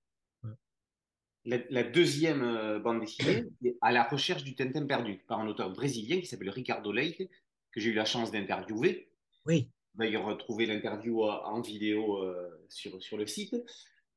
[1.46, 5.48] La, la, deuxième euh, bande dessinée est À la recherche du Tintin perdu par un
[5.48, 7.30] auteur brésilien qui s'appelle Ricardo Leite,
[7.72, 9.10] que j'ai eu la chance d'interviewer.
[9.46, 9.70] Oui.
[9.94, 13.56] D'ailleurs, retrouver l'interview en vidéo euh, sur, sur le site.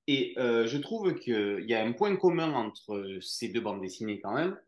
[0.07, 4.19] Et euh, je trouve qu'il y a un point commun entre ces deux bandes dessinées
[4.19, 4.59] quand même,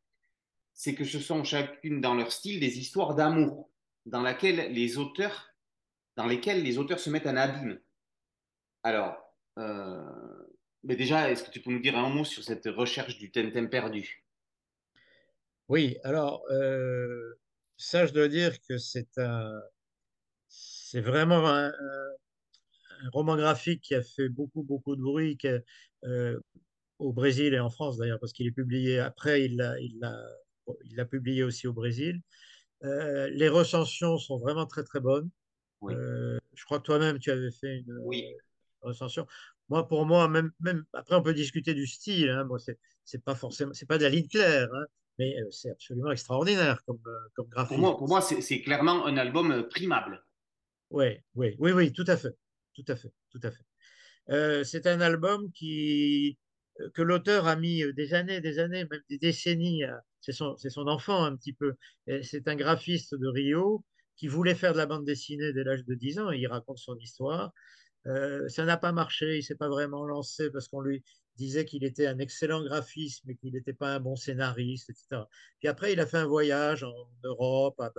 [0.74, 3.70] c'est que ce sont chacune dans leur style des histoires d'amour
[4.06, 5.50] dans, dans lesquelles les auteurs
[6.18, 7.80] se mettent en abîme.
[8.84, 9.18] Alors,
[9.58, 10.46] euh,
[10.84, 13.66] mais déjà, est-ce que tu peux nous dire un mot sur cette recherche du Tintin
[13.66, 14.24] perdu?
[15.68, 17.40] Oui, alors, euh,
[17.78, 19.62] ça, je dois dire que c'est un,
[20.48, 22.12] c'est vraiment un, un,
[23.12, 25.48] roman graphique qui a fait beaucoup, beaucoup de bruit qui,
[26.06, 26.40] euh,
[27.00, 31.44] au Brésil et en France d'ailleurs, parce qu'il est publié après, il l'a il publié
[31.44, 32.22] aussi au Brésil.
[32.84, 35.30] Euh, les recensions sont vraiment très, très bonnes.
[35.82, 35.94] Oui.
[35.96, 38.26] Euh, je crois que toi-même, tu avais fait une oui.
[38.82, 39.28] recension
[39.70, 42.30] moi, pour moi, même, même après, on peut discuter du style.
[42.30, 44.86] Hein, moi, c'est, c'est pas forcément, c'est pas de la ligne claire, hein,
[45.18, 47.02] mais c'est absolument extraordinaire comme,
[47.34, 47.82] comme graphisme.
[47.82, 50.24] Pour moi, pour moi c'est, clairement un album primable.
[50.92, 52.36] Oui, oui, oui, oui, tout à fait,
[52.76, 53.64] tout à fait, tout à fait.
[54.30, 56.38] Euh, c'est un album qui
[56.94, 59.84] que l'auteur a mis des années, des années, même des décennies.
[60.20, 61.76] C'est son, son enfant un petit peu.
[62.22, 63.86] C'est un graphiste de Rio
[64.18, 66.32] qui voulait faire de la bande dessinée dès l'âge de 10 ans.
[66.32, 67.54] Et il raconte son histoire.
[68.08, 71.04] Euh, ça n'a pas marché, il s'est pas vraiment lancé parce qu'on lui
[71.38, 75.24] disait qu'il était un excellent graphiste, mais qu'il n'était pas un bon scénariste, etc.
[75.60, 77.92] Puis après, il a fait un voyage en Europe, à,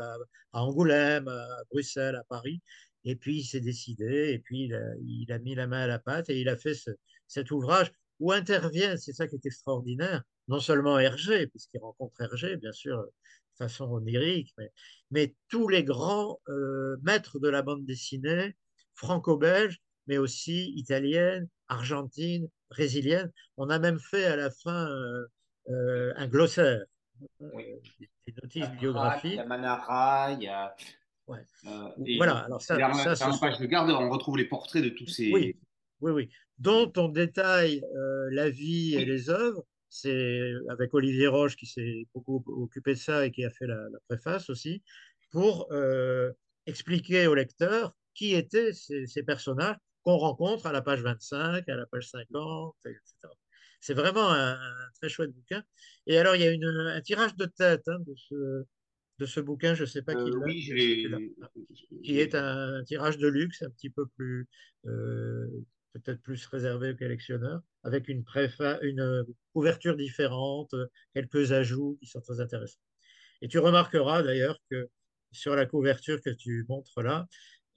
[0.52, 2.62] à Angoulême, à Bruxelles, à Paris,
[3.06, 5.86] et puis il s'est décidé, et puis il a, il a, mis la main à
[5.86, 6.90] la pâte, et il a fait ce,
[7.26, 7.90] cet ouvrage
[8.20, 12.98] où interviennent, c'est ça qui est extraordinaire, non seulement Hergé, puisqu'il rencontre Hergé, bien sûr,
[12.98, 13.10] de
[13.56, 14.70] façon onirique, mais,
[15.10, 18.54] mais tous les grands euh, maîtres de la bande dessinée
[18.94, 23.30] franco-belge mais aussi italienne, argentine, brésilienne.
[23.56, 25.26] On a même fait à la fin euh,
[25.68, 26.84] euh, un glossaire.
[27.40, 27.64] Oui.
[27.98, 29.38] des, notices Braque, il y biographiques.
[29.38, 30.74] a Manara, il y a.
[31.28, 31.40] Ouais.
[31.66, 34.82] euh, et Voilà, alors ça, ça, ce la page de garde, on retrouve les portraits
[34.82, 35.30] de tous oui, ces.
[35.32, 39.64] oui, oui, dont on détaille euh, la vie et Oui, les œuvres.
[39.88, 43.76] C'est avec Olivier Roche qui s'est beaucoup occupé de ça et qui a fait la,
[43.76, 44.82] la préface aussi,
[45.30, 46.32] pour euh,
[46.66, 51.74] expliquer au lecteur qui étaient ces, ces personnages qu'on rencontre à la page 25, à
[51.74, 53.02] la page 50, etc.
[53.80, 55.62] C'est vraiment un, un très chouette bouquin.
[56.06, 58.64] Et alors, il y a une, un tirage de tête hein, de ce,
[59.18, 63.18] de ce bouquin, je ne sais pas qui euh, oui, je qui est un tirage
[63.18, 64.48] de luxe, un petit peu plus,
[64.86, 65.48] euh,
[65.92, 69.24] peut-être plus réservé aux collectionneurs, avec une, préfa une euh,
[69.54, 70.74] couverture différente,
[71.14, 72.80] quelques ajouts qui sont très intéressants.
[73.42, 74.88] Et tu remarqueras d'ailleurs que
[75.32, 77.26] sur la couverture que tu montres là,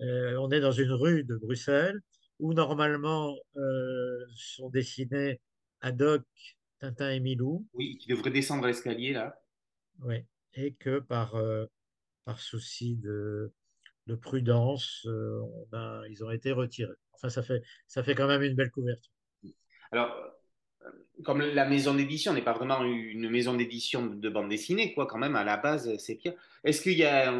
[0.02, 2.00] euh, on est dans une rue de Bruxelles
[2.40, 3.36] où normalement
[4.34, 5.42] sont dessinés
[5.82, 6.24] Haddock,
[6.80, 9.36] Tintin et Milou, Oui, qui devrait descendre l'escalier là.
[10.00, 11.66] ouais, et que par, euh,
[12.38, 13.52] souci de,
[14.08, 15.42] de prudence, euh,
[16.10, 16.94] ils ont été retirés.
[17.14, 19.12] Enfin, ça fait, ça fait quand même une belle couverture.
[19.92, 20.16] Alors,
[20.86, 20.90] euh,
[21.24, 25.18] comme la maison d'édition n'est pas vraiment une maison d'édition de bande dessinée, quoi, quand
[25.18, 26.34] même, à la base, c'est pire.
[26.64, 27.34] Est-ce qu'il y a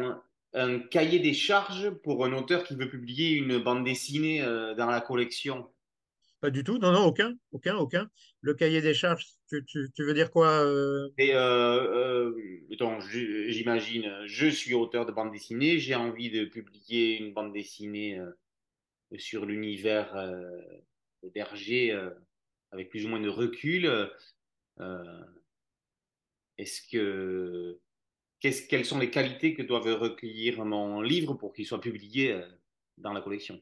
[0.54, 4.42] un, cahier des charges pour un auteur qui veut publier une bande dessinée
[4.76, 5.70] dans la collection?
[6.40, 8.10] Pas du tout, non, non, aucun, aucun, aucun.
[8.40, 9.62] Le cahier des charges, tu,
[9.98, 15.94] veux dire quoi euh, Et euh, euh, j'imagine, je suis auteur de bande dessinée, j'ai
[15.94, 18.18] envie de publier une bande dessinée
[19.18, 20.14] sur l'univers
[21.34, 21.92] d'Hergé
[22.72, 23.90] avec plus ou moins de recul.
[26.56, 27.78] est-ce que
[28.40, 32.40] qu'est-ce- quelles sont les qualités que doivent recueillir mon livre pour qu'il soit publié
[32.98, 33.60] dans la collection?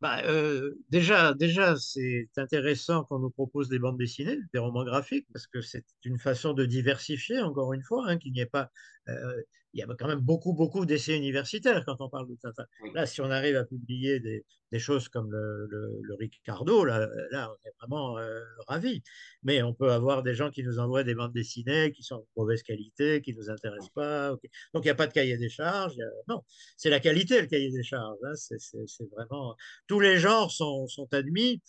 [0.00, 1.34] Bah, euh, déjà,
[1.76, 6.18] c'est intéressant qu'on nous propose des bandes dessinées, des romans graphiques, parce que c'est une
[6.20, 8.70] façon de diversifier, encore une fois, hein, qu'il n'y ait pas.
[9.08, 9.42] euh,
[9.74, 12.36] il y a quand même beaucoup, beaucoup d'essais universitaires quand on parle de.
[12.82, 16.84] Oui, Là, si on arrive à publier des, des choses comme le, le- le Ricardo,
[16.84, 19.02] là, là, on est vraiment euh, ravis.
[19.42, 22.26] Mais on peut avoir des gens qui nous envoient des bandes dessinées qui sont de
[22.36, 24.30] mauvaise qualité, qui ne nous intéressent pas.
[24.30, 25.98] Donc, il n'y a pas de cahier des charges.
[26.00, 26.42] a- Non,
[26.76, 28.18] c'est la qualité, le cahier des charges.
[28.24, 28.34] hein.
[28.34, 29.54] C'est vraiment
[29.86, 31.62] tous les genres sont, sont admis.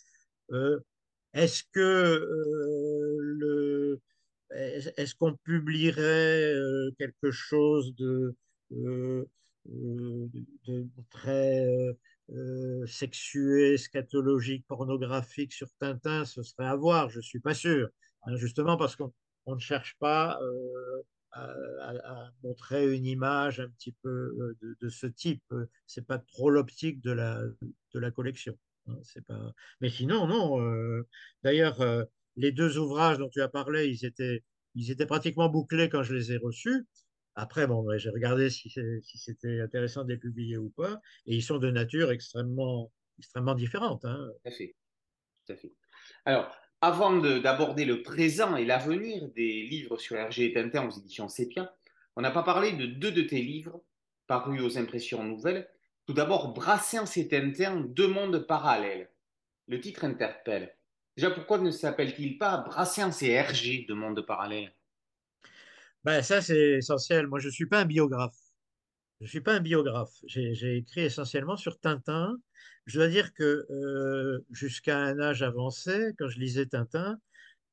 [0.52, 0.78] Euh,
[1.34, 4.00] est-ce que euh, le,
[4.52, 8.34] est-ce qu'on publierait euh, quelque chose de,
[8.72, 9.24] euh,
[9.68, 11.66] euh, très
[12.86, 16.24] sexué, scatologique, pornographique sur Tintin?
[16.24, 17.88] Ce serait à voir, je ne suis pas sûr.
[18.24, 19.12] Hein, justement parce qu'on
[19.46, 20.38] on ne cherche pas
[21.32, 25.44] à, montrer une image un petit peu de, ce type.
[25.86, 27.40] C'est pas trop l'optique de la,
[27.94, 28.56] de la collection.
[28.88, 29.54] hein, pas...
[29.80, 31.04] Mais sinon, non.
[31.42, 32.06] D'ailleurs,
[32.36, 34.42] les deux ouvrages dont tu as parlé, ils étaient,
[34.74, 36.86] ils étaient pratiquement bouclés quand je les ai reçus.
[37.34, 41.58] Après, bon, j'ai regardé si c'était intéressant de les publier ou pas, et ils sont
[41.58, 44.04] de nature extrêmement, extrêmement différente.
[44.04, 44.28] hein.
[44.42, 44.76] tout à fait,
[45.46, 45.72] tout à fait.
[46.24, 50.90] Alors, avant de- d'aborder le présent et l'avenir des livres sur Hergé et Tintin aux
[50.90, 51.74] éditions Sépia,
[52.16, 53.82] on n'a pas parlé de deux de tes livres
[54.26, 55.68] parus aux impressions nouvelles.
[56.06, 59.10] Tout d'abord, Brassens et Tintin, deux mondes parallèles.
[59.68, 60.76] Le titre interpelle.
[61.20, 64.72] Déjà, pourquoi ne s'appelle-t-il pas Brassens et Hergé, deux mondes parallèles?
[66.02, 67.26] Ben, ça, c'est essentiel.
[67.26, 68.38] Moi, je ne suis pas un biographe.
[69.20, 70.14] Je ne suis pas un biographe.
[70.26, 72.38] J'ai écrit essentiellement sur Tintin.
[72.86, 77.20] Je dois dire que euh, jusqu'à un âge avancé, quand je lisais Tintin,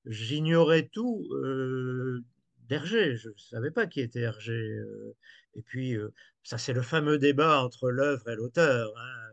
[0.06, 2.26] j'ignorais tout euh,
[2.68, 3.16] d'Hergé.
[3.16, 4.52] Je ne savais pas qui était Hergé.
[4.52, 5.16] euh.
[5.56, 5.96] et puis,
[6.44, 8.92] ça, c'est le fameux débat entre l'œuvre et l'auteur.
[8.98, 9.27] hein.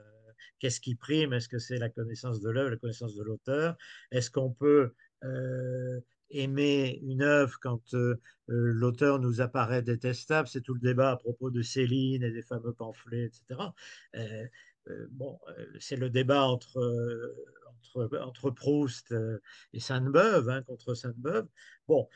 [0.65, 1.35] Qu'est-ce qui prime?
[1.35, 3.77] Est-ce que c'est la connaissance de l'œuvre, la connaissance de l'auteur?
[4.11, 6.01] Est-ce qu'on peut euh,
[6.31, 10.49] aimer une œuvre quand euh, euh, l'auteur nous apparaît détestable?
[10.49, 13.61] C'est tout le débat à propos de Céline et des fameux pamphlets, etc.
[15.11, 15.39] Bon,
[15.81, 16.81] c'est le débat entre,
[18.23, 19.15] entre, Proust
[19.75, 21.47] et Sainte-Beuve, hein, contre Sainte-Beuve.
[21.87, 22.09] Bon,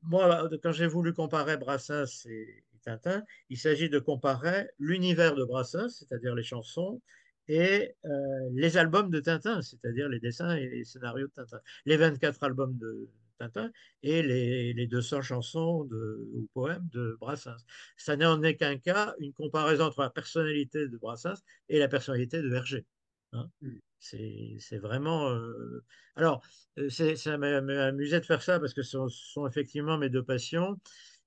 [0.00, 5.90] moi, quand j'ai voulu comparer Brassens et Tintin, il s'agit de comparer l'univers de Brassens,
[5.90, 7.02] c'est-à-dire les chansons,
[7.48, 8.08] et euh,
[8.54, 11.60] les albums de Tintin, c'est-à-dire les dessins et les scénarios de Tintin.
[11.84, 13.70] Les 24 albums de Tintin
[14.02, 17.56] et les, les 200 chansons de, ou poèmes de Brassens.
[17.96, 22.42] Ça n'en est qu'un cas, une comparaison entre la personnalité de Brassens et la personnalité
[22.42, 22.86] de Hergé.
[23.32, 23.50] Hein.
[23.98, 25.30] C'est c'est vraiment.
[25.30, 25.84] euh,
[26.16, 26.44] Alors,
[26.78, 29.98] euh, ça m'a m'a amusé de faire ça parce que ce sont, ce sont effectivement
[29.98, 30.78] mes deux passions.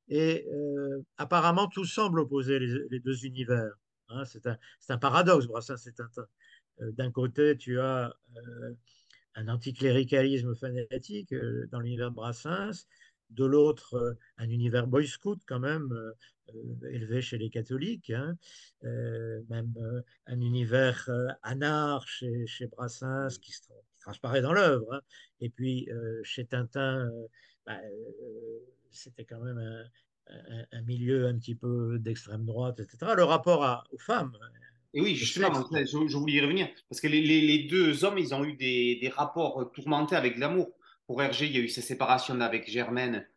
[0.10, 3.72] Et euh, apparemment, tout semble opposer les, deux univers.
[4.10, 4.24] hein.
[4.26, 4.48] C'est
[4.92, 5.88] un, paradoxe, Brassens,
[6.82, 8.74] euh, D'un côté, tu as euh,
[9.36, 11.34] un anticléricalisme fanatique
[11.72, 12.88] dans l'univers de Brassens,
[13.30, 15.94] de l'autre un univers boy scout quand même,
[16.90, 18.36] élevé chez les catholiques, hein,
[18.82, 19.72] même
[20.26, 21.08] un univers
[21.44, 23.60] anard chez, Brassens qui, qui,
[24.00, 24.92] transparaît dans l'œuvre.
[24.96, 25.02] Hein.
[25.42, 25.88] Et puis
[26.24, 27.08] chez Tintin,
[27.68, 27.80] bah,
[28.92, 33.14] c'était quand même un, un, milieu un petit peu d'extrême droite, etc.
[33.16, 34.38] Le rapport à, aux femmes.
[34.94, 36.68] Et oui, justement, je, je, voulais y revenir.
[36.90, 40.38] Parce que les, les, les, deux hommes, ils ont eu des, des rapports tourmentés avec
[40.38, 40.72] l'amour.
[41.06, 43.28] Pour Hergé, il y a eu sa séparation avec Germaine,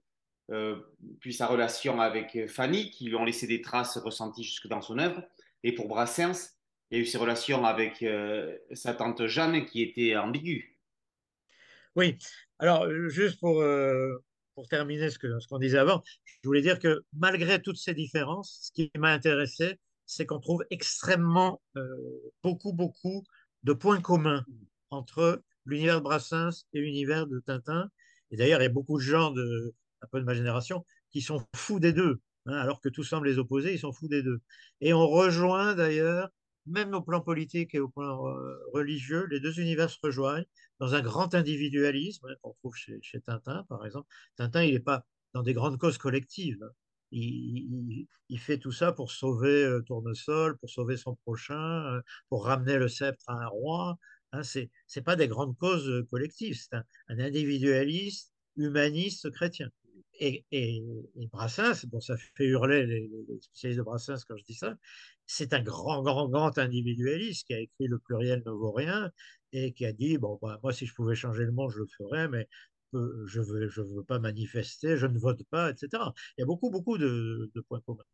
[0.51, 0.77] euh,
[1.21, 4.99] puis sa relation avec Fanny, qui lui ont laissé des traces ressenties jusque dans son
[4.99, 5.23] œuvre.
[5.63, 6.51] Et pour Brassens,
[6.91, 10.77] il y a eu ses relations avec euh, sa tante Jeanne, qui était ambiguë.
[11.97, 12.17] Oui,
[12.59, 14.23] alors juste pour, euh,
[14.55, 16.03] pour terminer ce qu'on ce disait avant,
[16.43, 20.65] je voulais dire que malgré toutes ces différences, ce qui m'a intéressé, c'est qu'on trouve
[20.71, 21.83] extrêmement euh,
[22.43, 23.25] beaucoup, beaucoup
[23.63, 24.45] de points communs
[24.91, 27.89] entre l'univers de Brassens et l'univers de Tintin.
[28.31, 31.21] Et d'ailleurs, il y a beaucoup de gens de, un peu de ma génération qui
[31.21, 34.23] sont fous des deux, hein, alors que tout semble les opposer, ils sont fous des
[34.23, 34.41] deux.
[34.81, 36.29] Et on rejoint d'ailleurs,
[36.67, 40.45] même au plan politique et au plan euh, religieux, les deux univers se rejoignent
[40.83, 44.09] dans un grand individualisme hein, qu'on trouve chez, Tintin, par exemple.
[44.35, 46.69] Tintin, il n'est pas dans des grandes causes collectives.
[47.13, 51.55] Il, fait tout ça pour sauver euh, Tournesol, pour sauver son prochain,
[51.95, 53.97] euh, pour ramener le sceptre à un roi.
[54.33, 56.85] Hein, Ce n'est pas des grandes causes euh, collectives, c'est un,
[57.21, 59.69] individualiste, humaniste, chrétien.
[60.19, 60.45] Et,
[61.31, 63.09] Brassens, bon, ça fait hurler les,
[63.41, 64.75] spécialistes de Brassens quand je dis ça,
[65.27, 69.13] c'est un grand, grand, grand individualiste qui a écrit le pluriel novorien
[69.53, 71.87] et qui a dit, bon, bah, moi, si je pouvais changer le monde, je le
[71.87, 72.49] ferais, mais
[72.93, 76.13] je ne veux, je veux pas manifester, je ne vote pas, etc.
[76.37, 78.05] Il y a beaucoup, beaucoup de, de points communs.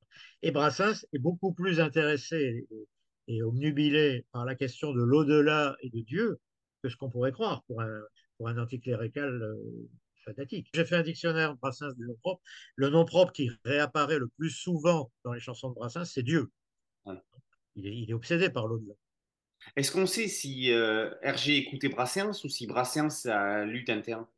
[0.42, 5.90] Et Brassens est beaucoup plus intéressé et, et obnubilé par la question de l'au-delà et
[5.90, 6.40] de Dieu
[6.83, 8.03] que ce qu'on pourrait croire pour un,
[8.37, 9.88] pour un anticlérical euh,
[10.24, 10.68] fanatique.
[10.72, 12.42] J'ai fait un dictionnaire Brassens du nom propre.
[12.77, 16.51] Le nom propre qui réapparaît le plus souvent dans les chansons de Brassens, c'est Dieu.
[17.05, 17.16] Ouais.
[17.74, 18.94] Il, est, il est obsédé par l'au-delà.
[19.77, 24.29] Est-ce qu'on sait si euh, Hergé écoutait Brassens ou si Brassens a lu Tintin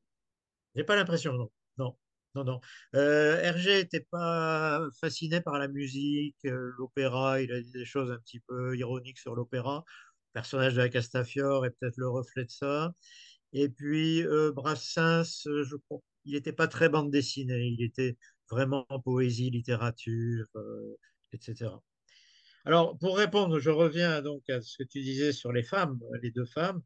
[0.75, 1.51] j'ai pas l'impression, non.
[1.79, 1.97] Non,
[2.35, 2.61] non, non.
[2.95, 7.41] Euh, Hergé n'était pas fasciné par la musique, euh, l'opéra.
[7.43, 9.85] Il a dit des choses un petit peu ironiques sur l'opéra.
[10.29, 12.93] Le personnage de la Castafiore est peut-être le reflet de ça.
[13.53, 17.67] Et puis, euh, Brassens, je crois, il n'était pas très bande dessinée.
[17.79, 18.17] Il était
[18.51, 20.97] vraiment en poésie, littérature, euh,
[21.33, 21.71] etc.
[22.67, 26.31] Alors, pour répondre, je reviens donc à ce que tu disais sur les femmes, les
[26.31, 26.83] deux femmes.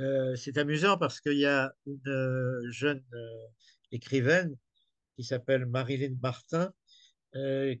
[0.00, 3.46] Euh, c'est amusant parce qu'il y a une euh, jeune euh,
[3.92, 4.54] écrivaine
[5.16, 6.72] qui s'appelle Marilyn Martin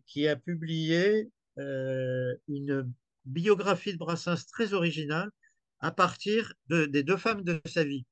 [0.06, 2.92] qui a publié une
[3.24, 5.30] biographie de Brassens très originale
[5.80, 8.04] à partir de, des deux femmes de sa vie.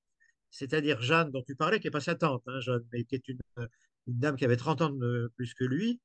[0.51, 3.29] C'est-à-dire Jeanne, dont tu parlais, qui n'est pas sa tante, hein, Jeanne, mais qui est
[3.29, 6.01] une, une, dame qui avait 30 ans de plus que lui,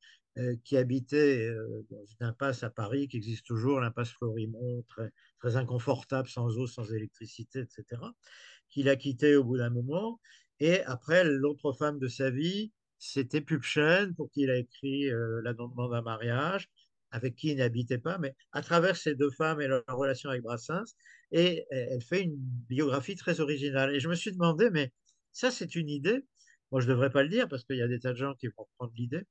[0.63, 1.53] qui habitait
[1.89, 6.67] dans une impasse à Paris, qui existe toujours, l'impasse Florimont, très, très inconfortable, sans eau,
[6.67, 8.01] sans électricité, etc.,
[8.69, 10.19] qu'il a quitté au bout d'un moment.
[10.59, 15.41] Et après, l'autre femme de sa vie, c'était Pupchen, pour qui il a écrit euh,
[15.41, 16.69] L'annoncement d'un mariage,
[17.11, 20.43] avec qui il n'habitait pas, mais à travers ces deux femmes et leur relation avec
[20.43, 20.95] Brassens.
[21.31, 23.95] Et elle fait une biographie très originale.
[23.95, 24.91] Et je me suis demandé, mais
[25.31, 26.25] ça, c'est une idée
[26.71, 28.35] moi je ne devrais pas le dire parce qu'il y a des tas de gens
[28.35, 29.23] qui vont prendre l'idée,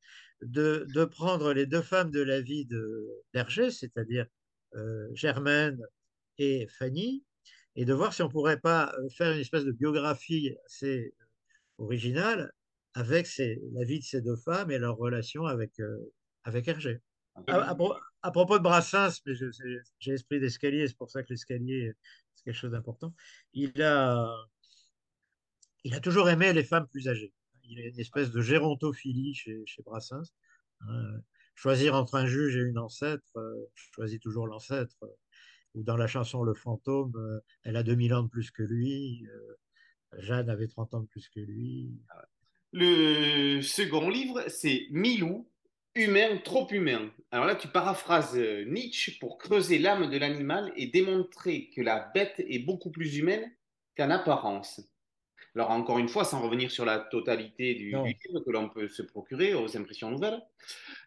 [0.43, 2.69] de, de, prendre les deux femmes de la vie
[3.33, 4.27] d'Hergé, c'est-à-dire
[4.75, 5.81] euh, Germaine
[6.39, 7.25] et Fanny,
[7.77, 11.15] et de voir si on ne pourrait pas faire une espèce de biographie assez
[11.79, 12.53] originale
[12.95, 16.13] avec ces, la vie de ces deux femmes et leur relation avec, euh,
[16.45, 17.01] avec Hergé.
[17.47, 17.77] À, à,
[18.23, 21.93] à, propos de Brassens, mais j'ai l'esprit d'escalier, c'est pour ça que l'escalier,
[22.35, 23.15] c'est quelque chose d'important.
[23.53, 24.29] Il a,
[25.85, 27.33] il a toujours aimé les femmes plus âgées.
[27.65, 30.33] Il a une espèce de gérontophilie chez, Brassens.
[30.89, 31.19] Euh,
[31.59, 34.97] choisir entre un juge et une ancêtre, euh, toujours l'ancêtre.
[35.03, 35.09] Euh,
[35.75, 39.27] ou dans la chanson Le fantôme, euh, elle a 2000 ans de plus que lui.
[39.27, 41.93] Euh, Jeanne avait 30 ans de plus que lui.
[42.73, 45.51] Le second livre, c'est Milou,
[45.95, 47.11] humain, trop humain.
[47.31, 52.37] Alors là, tu paraphrases Nietzsche pour creuser l'âme de l'animal et démontrer que la bête
[52.39, 53.51] est beaucoup plus humaine
[53.97, 54.81] qu'en apparence.
[55.59, 58.89] Alors, encore une fois, sans revenir sur la totalité du, du livre que l'on peut
[58.89, 60.41] se procurer aux impressions nouvelles,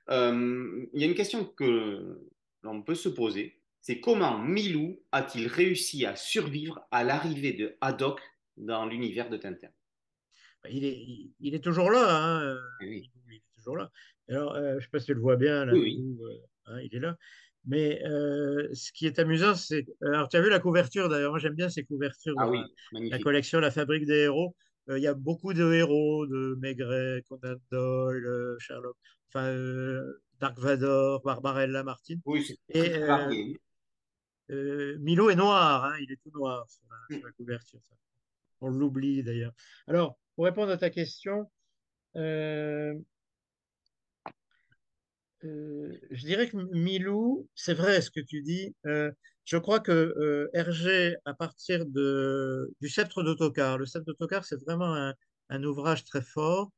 [0.10, 2.20] euh, il y a une question que
[2.64, 8.22] l'on peut se poser c'est comment Milou a-t-il réussi à survivre à l'arrivée de Haddock
[8.58, 9.70] dans l'univers de Tintin?
[10.70, 11.04] Il est,
[11.40, 12.06] il, est toujours là.
[12.08, 12.58] Hein.
[12.82, 13.10] Oui.
[13.28, 13.92] Il est toujours là.
[14.30, 16.18] Alors, euh, je ne sais pas si tu le vois bien, là, oui, oui.
[16.22, 16.38] Euh,
[16.68, 17.18] hein, il est là.
[17.66, 19.86] Mais euh, ce qui est amusant, c'est.
[20.02, 22.34] Alors, tu as vu la couverture d'ailleurs, moi j'aime bien ces couvertures.
[22.40, 22.60] Ah oui,
[22.94, 24.56] la, collection La Fabrique des héros.
[24.90, 28.98] euh, il y a beaucoup de héros, de Maigret, Conan Doyle, euh, Sherlock,
[29.30, 32.16] enfin, euh, Dark Vador, Barbarella Martin.
[32.26, 33.54] Oui, c'est Et euh,
[34.50, 37.28] euh, Milo est noir, hein, il est tout noir sur la, sur Mm.
[37.28, 37.80] la couverture.
[37.88, 37.96] ça.
[38.62, 39.54] On l'oublie d'ailleurs.
[39.88, 41.50] Alors, pour répondre à ta question,
[42.16, 42.94] euh,
[45.44, 48.76] euh, je dirais que Milou, c'est vrai ce que tu dis.
[48.86, 49.12] euh,
[49.46, 54.62] je crois que euh, Hergé, à partir de, du Sceptre d'autocar, le Sceptre d'autocar, c'est
[54.64, 55.14] vraiment
[55.50, 56.72] un, ouvrage très fort.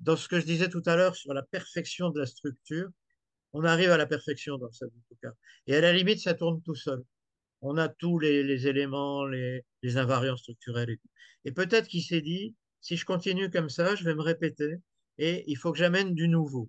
[0.00, 2.88] Dans ce que je disais tout à l'heure sur la perfection de la structure,
[3.52, 5.34] on arrive à la perfection dans le Sceptre d'autocar.
[5.66, 7.02] Et à la limite, ça tourne tout seul.
[7.62, 11.00] On a tous les, éléments, les, les invariants structurels et.
[11.46, 14.74] Et peut-être qu'il s'est dit, si je continue comme ça, je vais me répéter
[15.18, 16.68] et il faut que j'amène du nouveau.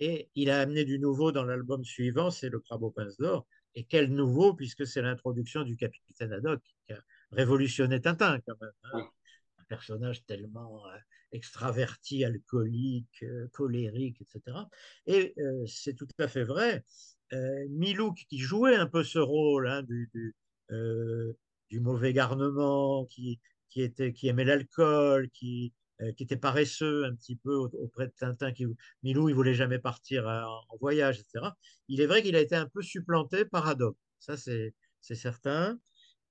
[0.00, 3.46] Et il a amené du nouveau dans l'album suivant, c'est le Crabe aux pinces d'or.
[3.74, 6.98] Et quel nouveau, puisque c'est l'introduction du capitaine Haddock qui a
[7.32, 8.72] révolutionné Tintin quand même.
[8.92, 9.08] hein.
[9.58, 10.96] Un personnage tellement euh,
[11.32, 14.68] extraverti, alcoolique, euh, colérique, etc.
[15.06, 16.84] Et euh, c'est tout à fait vrai.
[17.32, 20.34] Euh, Milou qui jouait un peu ce rôle hein, du, du,
[21.70, 25.72] du mauvais garnement, qui, qui, était, qui aimait l'alcool, qui,
[26.16, 28.52] qui était paresseux un petit peu auprès de Tintin.
[28.52, 28.66] Qui,
[29.02, 31.52] Milou, il voulait jamais partir en, en voyage, etc.
[31.88, 33.96] Il est vrai qu'il a été un peu supplanté par Haddock.
[34.18, 35.78] Ça, c'est certain.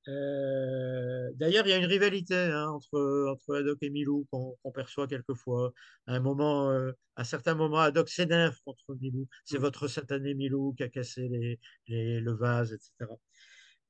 [0.10, 5.08] Euh, D'ailleurs, il y a une rivalité hein, entre, entre Haddock et Milou qu'on perçoit
[5.08, 5.72] quelquefois.
[6.08, 9.28] À un moment, euh, à certains moments, Haddock s'énerve contre Milou.
[9.46, 9.62] C'est Mm.
[9.62, 13.12] votre satané Milou qui a cassé les, les- le vase, etc.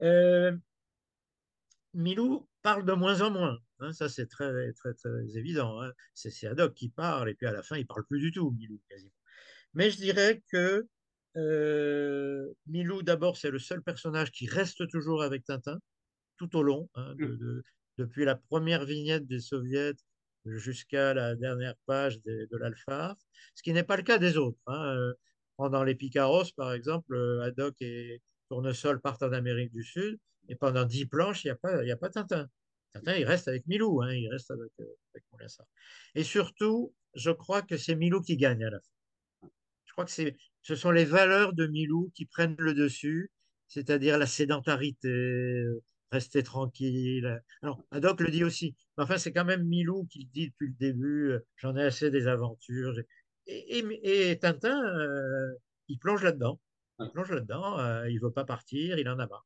[0.03, 0.55] Euh,
[1.93, 3.57] Milou parle de moins en moins.
[3.83, 5.81] Hein, ça, c'est très, très, très évident.
[5.81, 5.91] hein.
[6.13, 8.81] C'est Haddock qui parle, et puis à la fin, il parle plus du tout, Milou,
[8.89, 9.11] quasiment.
[9.73, 10.85] Mais je dirais que
[11.35, 15.79] euh, Milou, d'abord, c'est le seul personnage qui reste toujours avec Tintin
[16.37, 17.37] tout au long, hein, de- Mm.
[17.37, 17.63] de-
[17.97, 19.93] depuis la première vignette des Soviets
[20.45, 23.15] jusqu'à la dernière page de l'Alphard,
[23.55, 24.59] ce qui n'est pas le cas des autres.
[24.69, 25.13] Euh,
[25.55, 30.17] Pendant les Picaros, par exemple, euh, Haddock et Tournesol partent en Amérique du Sud,
[30.49, 32.49] et pendant dix planches, il n'y a pas, il y a pas Tintin.
[32.93, 35.65] Tintin, il reste avec Milou, hein, il reste avec, euh, avec Moulinsart.
[36.15, 39.49] Et surtout, je crois que c'est Milou qui gagne à la fin.
[39.85, 43.31] Je crois que c'est, ce sont les valeurs de Milou qui prennent le dessus,
[43.67, 47.41] c'est-à-dire la sédentarité, euh, rester tranquille.
[47.61, 48.75] Alors, Haddock le dit aussi.
[48.97, 51.83] Mais enfin, c'est quand même Milou qui le dit depuis le début, euh, j'en ai
[51.83, 52.93] assez des aventures.
[53.47, 55.53] Et, et- et Tintin, euh,
[55.87, 56.59] il plonge là-dedans.
[56.99, 59.45] Il plonge là-dedans, euh, il veut pas partir, il en a marre.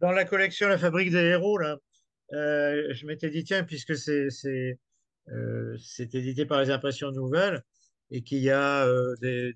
[0.00, 1.76] Dans la collection La Fabrique des héros, là,
[2.32, 7.62] euh, je m'étais dit, tiens, puisque euh, c'est édité par les Impressions Nouvelles
[8.10, 9.54] et qu'il y a euh, des,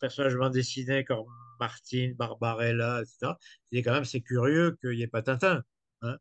[0.00, 1.26] personnages de bande dessinée comme
[1.60, 3.32] Martine, Barbarella, etc.
[3.72, 5.62] Je quand même, c'est curieux qu'il n'y ait pas Tintin.
[6.02, 6.16] hein.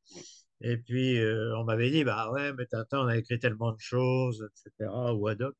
[0.62, 1.20] Et puis,
[1.58, 5.28] on m'avait dit, bah ouais, mais Tintin, on a écrit tellement de choses, etc., ou
[5.28, 5.56] Haddock.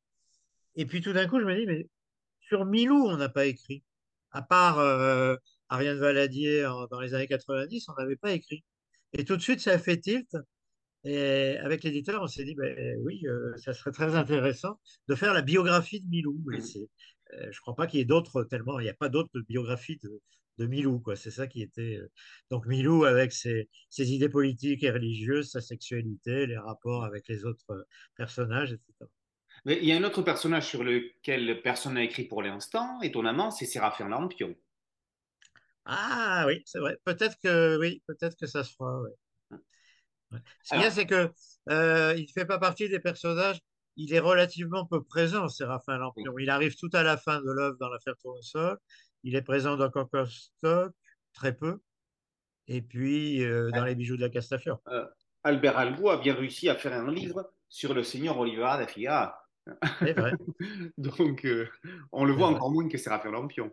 [0.76, 1.88] Et puis tout d'un coup, je me dis, mais
[2.40, 3.84] sur Milou, on n'a pas écrit.
[4.32, 4.78] À part
[5.68, 8.64] Ariane Valadier dans les années 90, on n'avait pas écrit.
[9.18, 10.36] Et tout de suite, ça a fait tilt.
[11.04, 15.34] Et avec l'éditeur, on s'est dit, ben, oui, euh, ça serait très intéressant de faire
[15.34, 16.36] la biographie de Milou.
[16.52, 16.60] Et Mm.
[17.34, 19.40] euh, je ne crois pas qu'il y ait d'autres, tellement il n'y a pas d'autres
[19.48, 20.20] biographies de,
[20.58, 21.02] de Milou.
[21.16, 21.96] C'est ça qui était.
[21.98, 22.10] euh,
[22.50, 27.44] Donc Milou, avec ses, ses idées politiques et religieuses, sa sexualité, les rapports avec les
[27.44, 27.86] autres
[28.16, 29.10] personnages, etc.
[29.64, 33.50] Mais il y a un autre personnage sur lequel personne n'a écrit pour l'instant, étonnamment,
[33.50, 34.54] c'est Séraphin Lampion.
[35.86, 36.96] Ah oui, c'est vrai.
[37.04, 39.00] Peut-être que oui, peut-être que ça se fera.
[39.02, 39.10] ouais.
[40.32, 40.38] Ouais.
[40.64, 41.30] Ce qu'il y a, c'est que
[41.70, 43.60] euh, il ne fait pas partie des personnages.
[43.96, 46.00] Il est relativement peu présent, Séraphin oui.
[46.00, 46.38] Lampion.
[46.38, 48.78] Il arrive tout à la fin de l'œuvre dans l'affaire Tournesol.
[49.22, 49.90] Il est présent dans
[50.26, 50.92] Stock,
[51.32, 51.80] très peu.
[52.68, 54.80] Et puis euh, dans les bijoux de la Castafiore.
[54.88, 55.06] euh,
[55.44, 59.38] Albert Algou a bien réussi à faire un livre sur le seigneur Oliva da Figa.
[60.00, 60.32] C'est vrai,
[60.98, 61.68] Donc, euh,
[62.12, 63.72] on le voit encore moins que Séraphin Lampion.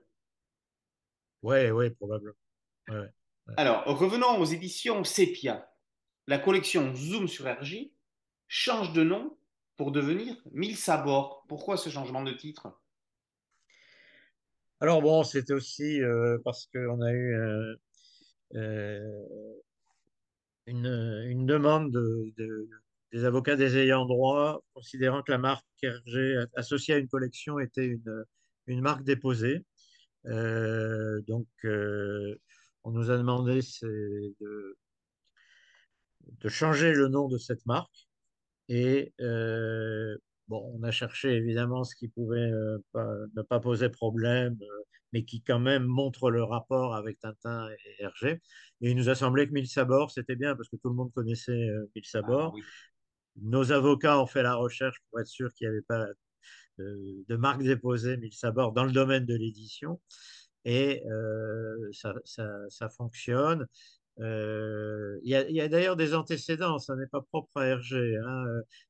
[1.44, 2.34] Oui, oui, probablement.
[2.90, 3.10] Ouais, ouais.
[3.48, 3.54] ouais.
[3.58, 5.70] Alors, revenons aux éditions Sepia.
[6.28, 7.92] La collection Zoom sur RJ
[8.48, 9.38] change de nom
[9.76, 11.46] pour devenir Mille Sabords.
[11.50, 12.80] Pourquoi ce changement de titre?
[14.80, 17.76] Alors bon, c'était aussi euh, parce qu'on a eu euh,
[18.56, 19.26] euh,
[20.66, 20.86] une,
[21.28, 22.70] une demande de, de-
[23.12, 27.86] des avocats des ayants droit, considérant que la marque Hergé associée à une collection était
[27.86, 28.26] une,
[28.68, 29.64] une marque déposée.
[30.28, 32.36] Euh, donc, euh,
[32.84, 34.78] on nous a demandé de,
[36.42, 38.08] de changer le nom de cette marque.
[38.70, 40.18] Et euh,
[40.48, 42.52] bon, on a cherché évidemment ce qui pouvait
[42.92, 44.58] pas- ne pas poser problème,
[45.12, 48.42] mais qui quand même montre le rapport avec Tintin et Hergé.
[48.82, 51.12] Et il nous a semblé que Mille Sabords, c'était bien parce que tout le monde
[51.14, 52.54] connaissait Mille Ah Sabords.
[52.56, 52.64] oui.
[53.42, 56.06] nos avocats ont fait la recherche pour être sûr qu'il n'y avait pas
[56.78, 60.00] de, de marque déposée Mille Sabords dans le domaine de l'édition.
[60.66, 62.14] Et euh, ça,
[62.70, 63.68] ça, fonctionne.
[64.20, 68.18] Euh, il y a, d'ailleurs des antécédents, ça n'est pas propre à Hergé.
[68.18, 68.46] Hein.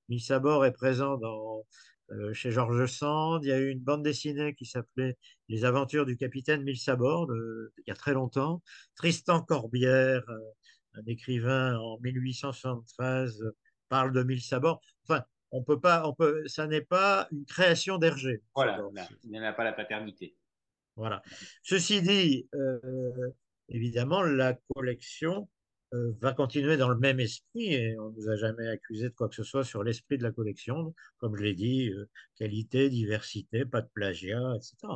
[0.10, 1.66] Mille Sabords est présent dans,
[2.12, 3.44] euh, chez Georges Sand.
[3.44, 5.18] Il y a eu une bande dessinée qui s'appelait
[5.50, 8.62] Les aventures du capitaine Mille Sabords, il y a très longtemps.
[8.96, 10.24] Tristan Corbière,
[10.96, 13.44] un écrivain en 1873,
[13.90, 14.82] parle de Mille Sabords.
[15.08, 15.24] Enfin,
[15.54, 18.42] on peut pas, on peut, ça n'est pas une création d'Hergé.
[18.56, 18.82] Voilà,
[19.24, 20.36] il n'y a pas la paternité.
[20.96, 21.22] Voilà.
[21.62, 23.30] Ceci dit, euh,
[23.70, 25.48] évidemment, la collection
[25.94, 29.14] euh, va continuer dans le même esprit et on ne nous a jamais accusé de
[29.14, 30.96] quoi que ce soit sur l'esprit de la collection.
[31.20, 34.94] Comme je l'ai dit, euh, qualité, diversité, pas de plagiat, etc.